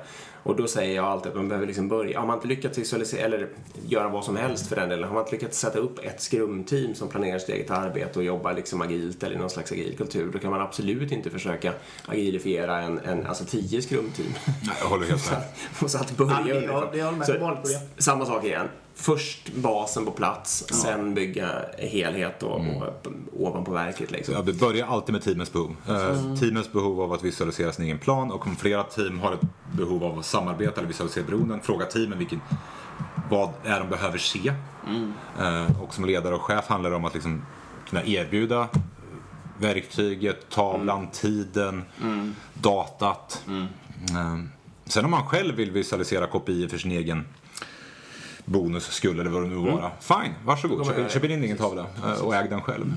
[0.49, 3.21] Och då säger jag alltid att man behöver liksom börja, har man inte lyckats visualisera,
[3.25, 3.49] eller
[3.89, 6.95] göra vad som helst för den delen, har man inte lyckats sätta upp ett skrumteam
[6.95, 10.31] som planerar sitt eget arbete och jobbar liksom agilt eller i någon slags agil kultur,
[10.33, 11.73] då kan man absolut inte försöka
[12.07, 14.29] agilifiera en, en alltså tio skrumteam.
[14.47, 15.41] Nej, Jag håller helt med.
[15.83, 16.83] Och så att börja Ja, det- underifrån.
[16.83, 17.67] ja, det håller med.
[17.67, 18.67] Så, Samma sak igen.
[19.01, 24.35] Först basen på plats, sen bygga helhet och, och ovanpå verket liksom.
[24.35, 25.77] Ja, vi börjar alltid med teamens behov.
[25.89, 29.41] Eh, Teamens behov av att visualisera sin egen plan och om flera team har ett
[29.73, 32.41] behov av att samarbeta eller visualisera beroenden, fråga teamen vilken,
[33.31, 34.53] vad är de behöver se.
[35.41, 37.43] Eh, och som ledare och chef handlar det om att liksom
[37.89, 38.69] kunna erbjuda
[39.59, 41.85] verktyget, tavlan, tiden,
[42.55, 43.45] datat.
[44.11, 44.39] Eh,
[44.85, 47.25] sen om man själv vill visualisera kopior för sin egen
[48.49, 49.91] bonus skull eller vad det nu vara.
[50.01, 50.87] Fine, varsågod.
[50.87, 52.97] Köp, jag- köp in din tavla eh, och äg den själv.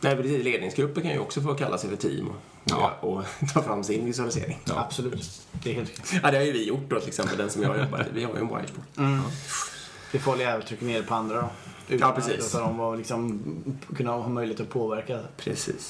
[0.00, 0.44] Nej, precis.
[0.44, 2.34] Ledningsgrupper kan ju också få kalla sig för team och,
[2.64, 2.92] Ja.
[3.00, 3.22] och,
[3.54, 4.60] ta fram sin visualisering.
[4.64, 4.74] Ja.
[4.80, 5.42] Absolut.
[5.52, 6.22] Det är helt riktigt.
[6.22, 8.04] det har ju vi gjort då till exempel, den som jag jobbar i.
[8.14, 9.20] Vi har ju en whiteboard.
[10.12, 11.48] Det farliga är att trycka ner det på andra då.
[11.88, 12.54] Utan Ja, precis.
[12.54, 13.42] att låta dem liksom,
[13.96, 15.18] kunna ha möjlighet att påverka.
[15.36, 15.88] Precis.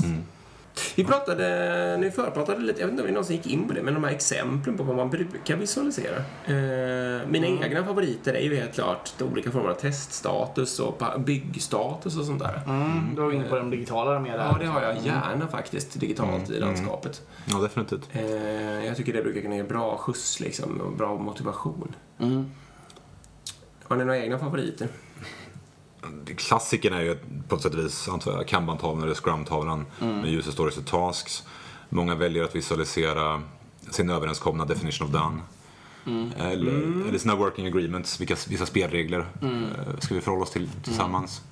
[0.97, 3.82] Vi pratade, ni förpratade lite, jag vet inte om vi någonsin gick in på det,
[3.82, 6.16] men de här exemplen på vad man brukar visualisera.
[6.16, 7.62] Eh, mina Mm.
[7.62, 12.38] egna favoriter är ju helt klart de olika former av teststatus och byggstatus och sånt
[12.42, 12.61] där.
[12.66, 14.45] Mm, du var inne på de digitala mer där.
[14.45, 17.22] Ja, det har jag gärna faktiskt digitalt i landskapet.
[17.45, 18.09] Ja, definitivt.
[18.12, 21.95] Eh, jag tycker det brukar kunna ge bra skjuts liksom, och bra motivation.
[22.20, 22.51] Mm.
[23.84, 24.88] Har ni några egna favoriter?
[26.37, 30.51] Klassikern är ju på ett sätt och vis, antar jag, Kanban-tavlan eller Scrum-tavlan med user
[30.53, 31.43] stories och tasks.
[31.89, 33.43] Många väljer att visualisera
[33.91, 35.41] sin överenskomna definition of done.
[36.39, 41.43] Eller, eller sina working agreements, vilka, vissa spelregler eh, ska vi förhålla oss till tillsammans.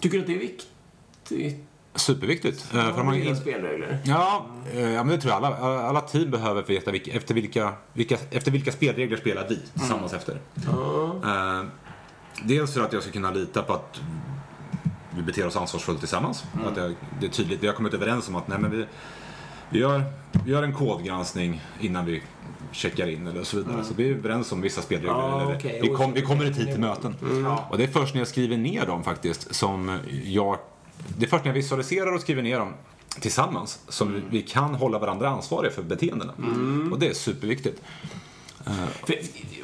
[0.00, 1.56] Tycker du att det är viktigt?
[1.94, 2.74] Superviktigt.
[2.74, 3.98] eh, för man in- spelregler?
[4.04, 5.56] Ja, eh, ja, men det tror jag alla.
[5.88, 10.40] Alla team behöver veta vilka, efter, vilka, vilka, efter vilka spelregler spelar vi tillsammans efter.
[10.56, 11.62] Eh,
[12.44, 14.00] dels för att jag ska kunna lita på att
[15.16, 16.44] vi beter oss ansvarsfullt tillsammans.
[16.66, 17.62] Att det, det är tydligt.
[17.62, 18.86] Vi har kommit överens om att nej, men vi,
[19.70, 20.02] vi, gör,
[20.44, 22.22] vi gör en kodgranskning innan vi
[22.72, 23.84] checkar in eller så vidare.
[23.84, 25.42] Så vi är överens om vissa spelregler.
[25.42, 25.78] Eller, okej.
[25.82, 27.14] vi, kom, vi kommer i tid till möten.
[27.44, 27.66] Ja.
[27.70, 30.58] Och det är först när jag skriver ner dem faktiskt som jag...
[31.18, 32.74] Det är först när jag visualiserar och skriver ner dem
[33.20, 36.32] tillsammans som vi- vi kan hålla varandra ansvariga för beteendena.
[36.92, 37.82] Och det är superviktigt.
[38.68, 38.88] Eh.
[39.06, 39.14] För,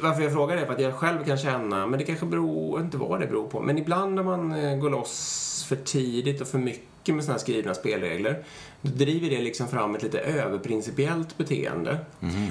[0.01, 2.77] varför jag frågar är för att jag själv kan känna, men det kanske beror, jag
[2.77, 6.41] vet inte vad det beror på, men ibland när man eh, går loss för tidigt
[6.41, 8.43] och för mycket med sådana här skrivna spelregler,
[8.85, 11.97] då driver det liksom fram ett lite överprincipiellt beteende.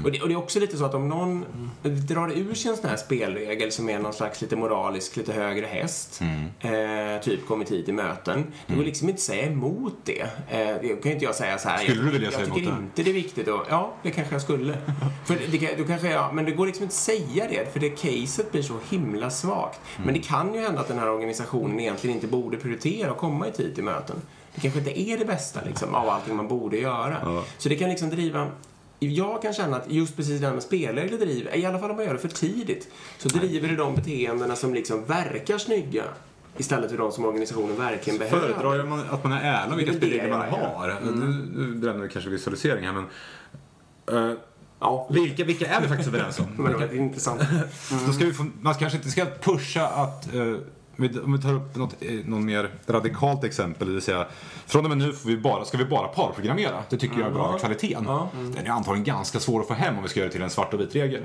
[0.05, 1.45] Och, det, och det är också lite så att om någon
[1.83, 5.67] drar ur sig en sån här spelregel som är någon slags lite moralisk, lite högre
[5.67, 6.21] häst,
[6.61, 10.21] eh, typ kommit hit i möten, det går liksom inte säga emot det.
[10.21, 11.79] Eh, det kan ju inte jag säga så här.
[11.79, 12.85] Skulle jag, du vilja jag säga tycker emot det?
[12.85, 14.79] inte det är viktigt och, ja, det kanske jag skulle.
[15.27, 17.91] för det, då kanske jag, men det går liksom inte att säga det, för det
[17.91, 19.81] caset blir så himla svagt.
[20.05, 23.49] Men det kan ju hända att den här organisationen egentligen inte borde prioritera att komma
[23.49, 24.17] i tid till möten.
[24.55, 27.43] Det kanske inte är det bästa liksom, av allting man borde göra.
[27.59, 28.51] Så det kan liksom driva
[28.99, 31.97] jag kan känna att just precis det här med spelregler driver, i alla fall om
[31.97, 32.89] man gör det för tidigt,
[33.19, 36.05] så driver det de beteendena som liksom verkar snygga
[36.57, 38.55] istället för de som organisationen verkligen behöver.
[38.55, 40.97] Föredrar man, att man är ärlig om är vilka spelregler man har.
[41.05, 44.31] Nu, nu bränner vi kanske visualisering här men...
[44.31, 44.37] eh,
[44.81, 46.47] Ja, vilka, vilka är vi faktiskt överens om?
[46.57, 47.41] men det var intressant.
[48.07, 50.61] Då ska vi få, man kanske inte ska pusha att vi-
[50.99, 54.27] om vi tar upp något, eh, någon mer radikalt exempel, det vill säga
[54.67, 56.83] från och med nu får vi bara, ska vi bara parprogrammera.
[56.89, 58.05] Det tycker jag är bra kvaliteten.
[58.55, 60.51] Den är antagligen ganska svår att få hem om vi ska göra det till en
[60.51, 61.23] svart och vit regel.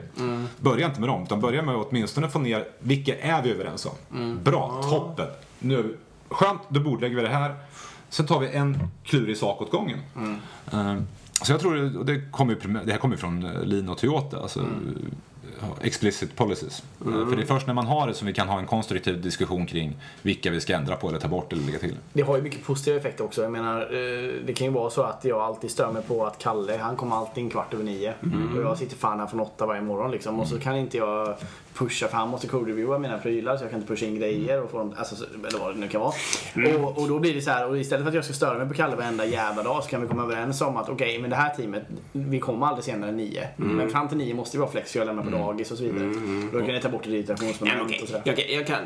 [0.59, 3.86] Börja inte med dem, utan börja med att åtminstone få ner vilka är vi överens
[3.86, 4.39] om.
[4.43, 5.28] Bra, toppen.
[5.59, 5.97] Nu,
[6.30, 7.55] skönt, då bordlägger vi det här.
[8.09, 9.99] Sen tar vi en klurig sak åt gången.
[10.72, 10.95] Eh,
[11.41, 12.55] så jag tror, och det, kommer
[12.86, 14.39] det här kommer ju från eh, Lean och Toyota.
[14.39, 14.65] Alltså, ja,
[15.82, 16.84] explicit policies.
[17.05, 19.22] Eh, För det är först när man har det som vi kan ha en konstruktiv
[19.22, 21.95] diskussion kring vilka vi ska ändra på eller ta bort eller lägga till.
[22.14, 23.41] Det har ju mycket positiva effekter också.
[23.41, 26.38] Jag menar, eh, det kan ju vara så att jag alltid stör mig på att
[26.38, 28.14] Kalle, han kommer alltid en kvart över nio.
[28.55, 30.39] Och jag sitter fan här från åtta varje morgon liksom.
[30.39, 31.36] Och så kan inte jag
[31.74, 34.72] pusha, för han måste code-reviewa mina prylar så jag kan inte pusha in grejer och
[34.72, 36.14] få dem, alltså, så- eller vad det nu kan vara.
[36.84, 38.68] Och, och då blir det så här, och istället för att jag ska störa mig
[38.68, 41.36] på Kalle varenda jävla dag så kan vi komma överens om att okej, men det
[41.36, 43.47] här teamet, vi kommer aldrig senare än nio.
[43.55, 46.14] Men fram till nio måste vi vara flex, jag lämnar på dagis och så vidare.
[46.54, 48.00] Då kan jag ta bort irritationsmoment men okej.
[48.02, 48.22] och sådär.
[48.26, 48.78] jag, jag kan,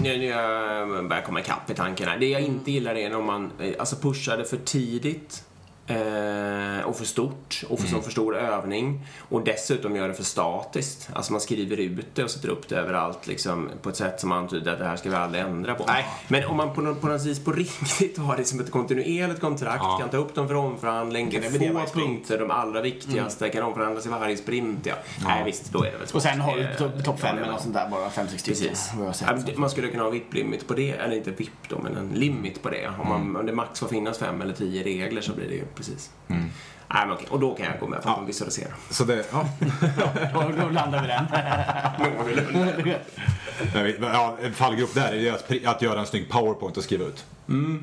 [0.00, 2.18] nu när jag börjar komma ikapp i tanken här.
[2.18, 5.44] Det jag inte gillar är när man eh, alltså pushar det för tidigt
[6.84, 11.08] och för stort och för, som för stor övning och dessutom gör det för statiskt.
[11.12, 14.32] Alltså man skriver ut det och sätter upp det överallt liksom, på ett sätt som
[14.32, 15.84] antyder att det här ska vi aldrig ändra på.
[15.86, 16.06] Nej.
[16.28, 19.40] Men om man på, något- på något vis på riktigt har det som ett kontinuerligt
[19.40, 19.98] kontrakt, Ja.
[20.00, 21.92] kan ta upp dem för omförhandling, Kan få sprint?
[21.92, 24.86] punkter, de allra viktigaste, kan omförhandlas i varje sprint.
[24.86, 24.94] Ja.
[25.24, 27.42] Nej visst, då är det väl Och sen har du Eh, topp top fem ja,
[27.42, 28.74] eller något sånt där, bara fem, sex stycken.
[29.26, 32.62] Ja, Man skulle kunna ha VIP-limit på det, eller inte VIP då, men en limit
[32.62, 32.90] på det.
[33.00, 35.64] Om, man, om det max får finnas fem eller tio regler så blir det ju
[35.82, 36.10] precis.
[36.26, 37.26] Nej, men okej.
[37.30, 38.74] Och då kan jag gå med på att man visualiserar.
[38.90, 39.48] Så det, ja.
[40.34, 41.24] Då, då landar vi den.
[44.00, 47.24] Ja, en fallgrop där är att, att göra en snygg powerpoint och skriva ut.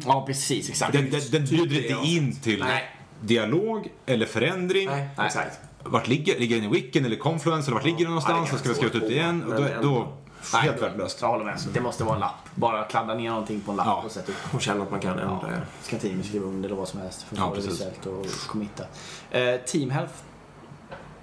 [0.06, 0.70] ja, precis.
[0.70, 0.94] Exakt.
[0.94, 2.84] Den, den, den bjuder inte in till Nej.
[3.22, 4.88] dialog eller förändring.
[4.90, 5.60] Nej, exakt.
[5.84, 8.50] Vart ligger, ligger den i Wicken eller Confluence eller vart ligger den Ja, någonstans?
[8.52, 10.08] det Så ska vi skriva ut igen och då, men
[10.52, 11.22] då helt värdelöst.
[11.22, 11.58] Jag håller med.
[11.74, 12.50] Det måste vara en lapp.
[12.56, 14.02] Bara kladda ner någonting på en lapp Ja.
[14.06, 14.54] och sätta upp.
[14.56, 15.40] Och känna att man kan ändra.
[15.42, 15.48] Ja,
[15.82, 18.26] ska teamet skriva under eller vad som helst för att Ja, få det visuellt och
[18.48, 18.84] committa.
[19.32, 20.14] Eh, team Health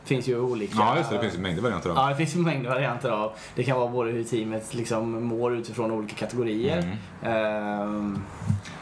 [0.04, 0.74] finns ju olika.
[0.78, 1.16] Ja, just det.
[1.16, 1.96] Det finns ju mängder varianter av.
[1.96, 3.32] Ja, det finns ju mängder varianter av.
[3.54, 6.78] Det kan vara både hur teamet liksom mår utifrån olika kategorier.
[7.22, 7.36] Mm.
[7.36, 8.22] Ehm,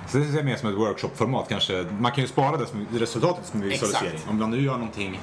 [0.09, 1.87] Så det är mer som ett workshop-format kanske.
[1.99, 4.13] Man kan ju spara det som resultatet som visualisering.
[4.15, 4.31] Exakt.
[4.31, 5.21] Om man nu gör någonting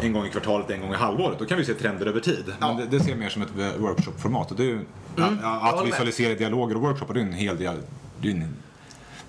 [0.00, 2.54] en gång i kvartalet, en gång i halvåret, då kan vi se trender över tid.
[2.60, 4.50] Men det, det ser jag mer som ett workshop-format.
[4.50, 4.80] Och det är ju,
[5.16, 5.84] ja, jag att med.
[5.84, 7.76] visualisera dialoger och workshoppar, det är en hel del.
[8.20, 8.56] Det är en,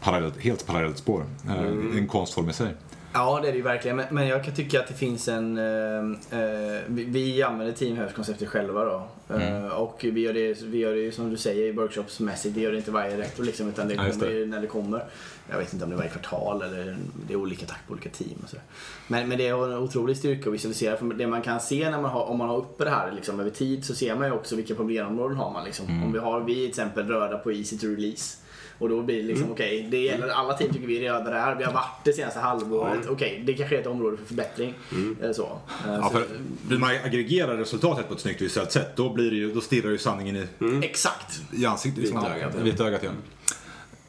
[0.01, 1.26] parallellt, helt parallellt spår.
[1.47, 2.74] Eh, En konstform i sig.
[3.14, 3.97] Ja, det är det ju verkligen.
[3.97, 5.57] Men, men jag kan tycka att det finns en...
[5.57, 9.07] Eh, eh, vi, vi använder Teamhouse-konceptet själva då.
[9.36, 12.57] Eh, och vi gör, det, vi gör det som du säger workshopsmässigt.
[12.57, 14.45] Vi gör det inte varje rektor liksom, utan det kommer det.
[14.45, 15.03] när det kommer.
[15.49, 16.97] Jag vet inte om det är varje kvartal eller
[17.28, 18.64] det är olika takt på olika team och sådär.
[19.07, 20.97] Men, men det är en otrolig styrka att visualisera.
[20.97, 23.39] För det man kan se när man har, om man har uppe det här liksom,
[23.39, 25.66] över tid så ser man ju också vilka problemområden har man.
[25.66, 26.03] Liksom.
[26.03, 28.43] Om vi har, vi till exempel röda på easy to release.
[28.80, 31.55] Och då blir det liksom, okej, det gäller alla team tycker vi är röda där.
[31.55, 33.07] Vi har varit det senaste halvåret.
[33.09, 34.74] Okej, det kanske är ett område för förbättring.
[35.21, 35.43] Eh, Så.
[35.88, 36.26] Eh, Ja, för
[36.67, 39.89] vill man aggregera resultatet på ett snyggt visuellt sätt, då, blir det ju, då stirrar
[39.89, 40.47] ju sanningen i,
[40.84, 41.41] Exakt.
[41.51, 42.03] i ansiktet.
[42.03, 42.26] Liksom.
[42.26, 42.63] ögat, ja.
[42.63, 43.09] Vita ögat, ja.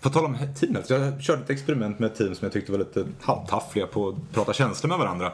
[0.00, 2.78] På tal om teamet, jag körde ett experiment med ett team som jag tyckte var
[2.78, 5.32] lite halvtaffliga på att prata känslor med varandra.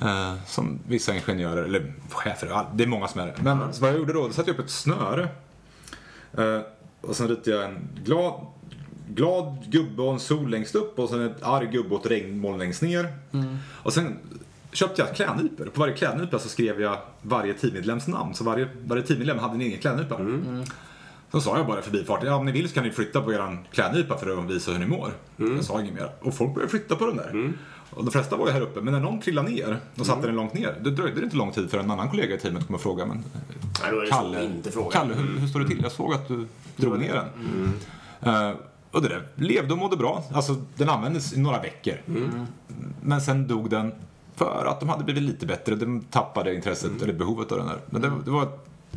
[0.00, 3.34] Eh, som vissa ingenjörer, eller chefer, det är många som är det.
[3.42, 5.28] Men så vad jag gjorde då, då satte jag upp ett snöre.
[6.38, 6.60] Eh,
[7.08, 8.46] och sen ritade jag en glad,
[9.08, 12.58] glad gubbe och en sol längst upp och sen ett arg gubbe och ett regnmoln
[12.58, 13.08] längst ner.
[13.68, 14.16] Och sen
[14.72, 15.64] köpte jag klädnypor.
[15.64, 18.34] På varje klädnypa så skrev jag varje teammedlems namn.
[18.34, 20.16] Så varje, varje teammedlem hade en egen klädnypa.
[21.32, 23.58] Sen sa jag bara förbifarten, ja om ni vill så kan ni flytta på eran
[23.72, 25.12] klädnypa för att visa hur ni mår.
[25.36, 26.10] Jag sa inget mer.
[26.20, 27.52] Och folk började flytta på den där.
[27.90, 30.36] Och de flesta var ju här uppe, men när någon trillade ner och satte den
[30.36, 32.74] långt ner, då dröjde det inte lång tid förrän en annan kollega i teamet kom
[32.74, 33.24] och frågade, men
[33.82, 34.90] Ja, då är det Kalle, inte fråga.
[34.90, 35.80] Kalle hur, hur står det till?
[35.82, 37.72] Jag såg att du drog ner den.
[38.34, 38.52] Eh,
[38.90, 40.24] och det där levde och mådde bra.
[40.32, 41.94] Alltså den användes i några veckor.
[43.02, 43.92] Men sen dog den
[44.36, 45.74] för att de hade blivit lite bättre.
[45.74, 47.78] De tappade intresset eller behovet av den där.
[47.86, 48.48] Men det, det var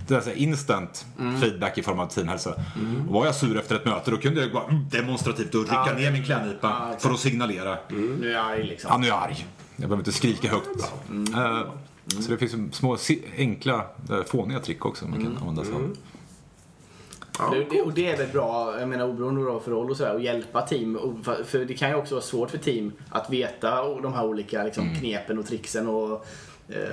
[0.07, 1.05] det där, så här instant
[1.41, 2.53] feedback i form av teamhälsa.
[3.07, 5.83] Och var jag sur efter ett möte då kunde jag bara mm, demonstrativt och rycka
[5.87, 5.93] Ja.
[5.93, 7.77] ner min klädnypa Ja, för att signalera.
[7.89, 8.89] Nu är jag arg liksom.
[8.91, 9.45] Ja, nu är jag arg.
[9.75, 10.93] Jag behöver inte skrika högt.
[11.35, 11.61] Eh,
[12.21, 12.97] Så det finns små
[13.37, 15.95] enkla eh, fåniga trick också man kan använda sig av.
[17.39, 19.97] Ja, Det, det, och det är väl bra, jag menar oberoende då för roll och
[19.97, 20.99] sådär, att hjälpa team.
[21.45, 24.95] För, det kan ju också vara svårt för team att veta de här olika liksom,
[24.95, 26.25] knepen och tricksen och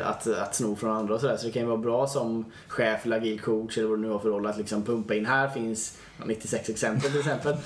[0.05, 1.37] att, att sno från andra och sådär.
[1.37, 4.11] Så det kan ju vara bra som chef eller agil coach eller vad du nu
[4.11, 7.57] har för roll att liksom pumpa in här finns 96 exempel till exempel.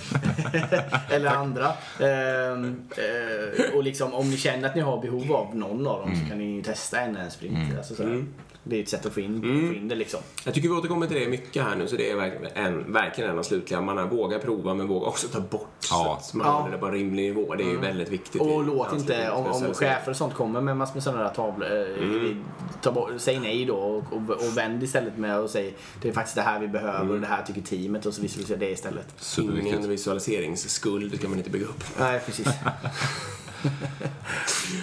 [1.11, 1.67] eller andra.
[2.01, 6.17] Ehm, eh, och liksom om ni känner att ni har behov av någon av dem
[6.17, 7.77] så kan ni ju testa en en sprint.
[7.79, 8.25] Alltså, sådär.
[8.65, 10.21] Det är ett sätt att få in, få in det liksom.
[10.45, 13.31] Jag tycker vi återkommer till det mycket här nu, så det är verkligen en, verkligen
[13.31, 13.81] en av slutliga.
[13.81, 15.69] Man vågar prova, men vågar också ta bort.
[15.91, 16.19] Ja.
[16.23, 16.53] Så att man Ja.
[16.53, 17.55] håller det på en rimlig nivå.
[17.55, 18.41] Det är ju väldigt viktigt.
[18.41, 21.69] Och låt inte, om, om chefer och sånt kommer med massor med sådana där tavlor,
[21.73, 22.37] eh,
[22.83, 26.13] ta bort, säg nej då och, och, och vänd istället med att säga det är
[26.13, 29.07] faktiskt det här vi behöver och det här tycker teamet och så visualisera det istället.
[29.17, 29.77] Superviktigt.
[29.77, 31.85] Ingen visualiseringsskuld ska man inte bygga upp.
[31.99, 32.47] Nej, precis.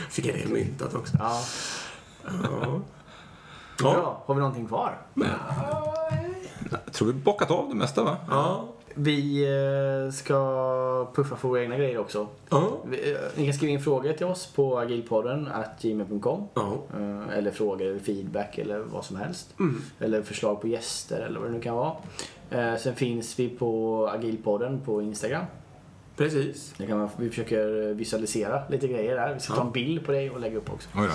[0.10, 1.16] Fick jag det myntat också.
[1.20, 1.42] Ja.
[2.24, 2.82] Ja.
[3.82, 4.24] Bra.
[4.26, 4.98] Har vi någonting kvar?
[6.86, 8.18] Jag tror vi bockat av det mesta va?
[8.30, 8.66] Ja.
[9.00, 9.44] Vi
[10.08, 12.28] eh, ska puffa för våra egna grejer också.
[12.50, 12.58] Ja.
[12.92, 15.50] Eh, Ni kan skriva in frågor till oss på agilpodden
[15.82, 16.48] gmail.com.
[16.54, 16.74] Ja.
[17.00, 19.54] Eh, Eller frågor, eller feedback eller vad som helst.
[20.00, 21.94] Eller förslag på gäster eller vad det nu kan vara.
[22.78, 25.44] Sen finns vi på agilpodden på Instagram.
[26.18, 26.74] Precis.
[26.78, 29.34] Det kan man, vi försöker visualisera lite grejer där.
[29.34, 30.90] Vi ska ta en bild på dig och lägga upp också.
[30.96, 31.08] Oj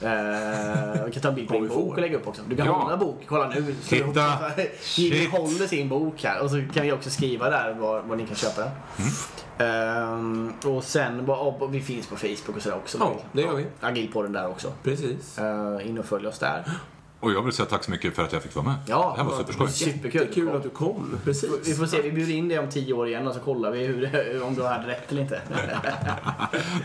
[0.00, 0.06] då.
[0.06, 2.42] Eh, vi kan ta en bild på din bok och lägga upp också.
[2.48, 2.72] Du kan Ja.
[2.72, 3.22] hålla bok.
[3.26, 3.74] Kolla nu.
[3.88, 4.38] Titta.
[4.96, 8.26] Jimmy håller sin bok här och så kan vi också skriva där var, var ni
[8.26, 8.70] kan köpa den.
[8.98, 10.52] Mm.
[10.64, 12.98] Eh, och sen, och vi finns på Facebook och sådär också.
[13.00, 13.66] Ja, det gör vi.
[13.80, 14.72] Agilpodden där också.
[14.82, 15.38] Precis.
[15.38, 16.64] Uh, in och följ oss där.
[17.24, 18.74] Och jag vill säga tack så mycket för att jag fick vara med.
[18.86, 19.68] Ja, det här var superskoj.
[19.68, 20.20] Superkul.
[20.20, 21.18] Jättekul att du kom.
[21.24, 21.50] Precis.
[21.64, 23.86] Vi får se, vi bjuder in dig om tio år igen och så kollar vi
[23.86, 25.40] hur, om du hade rätt eller inte.
[25.50, 25.62] Nej,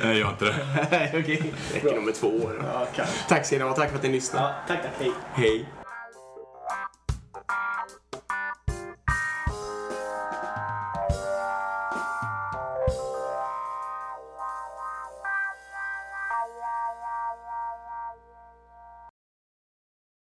[0.04, 1.10] jag gör inte det.
[1.20, 1.54] Okej.
[1.74, 2.66] Räcker nog med två år.
[2.74, 3.06] Ja.
[3.28, 3.76] Tack ska ni ha.
[3.76, 4.46] Tack för att ni lyssnade.
[4.48, 4.92] Ja, tack, tack.
[5.00, 5.12] Hej.
[5.34, 5.66] Hej.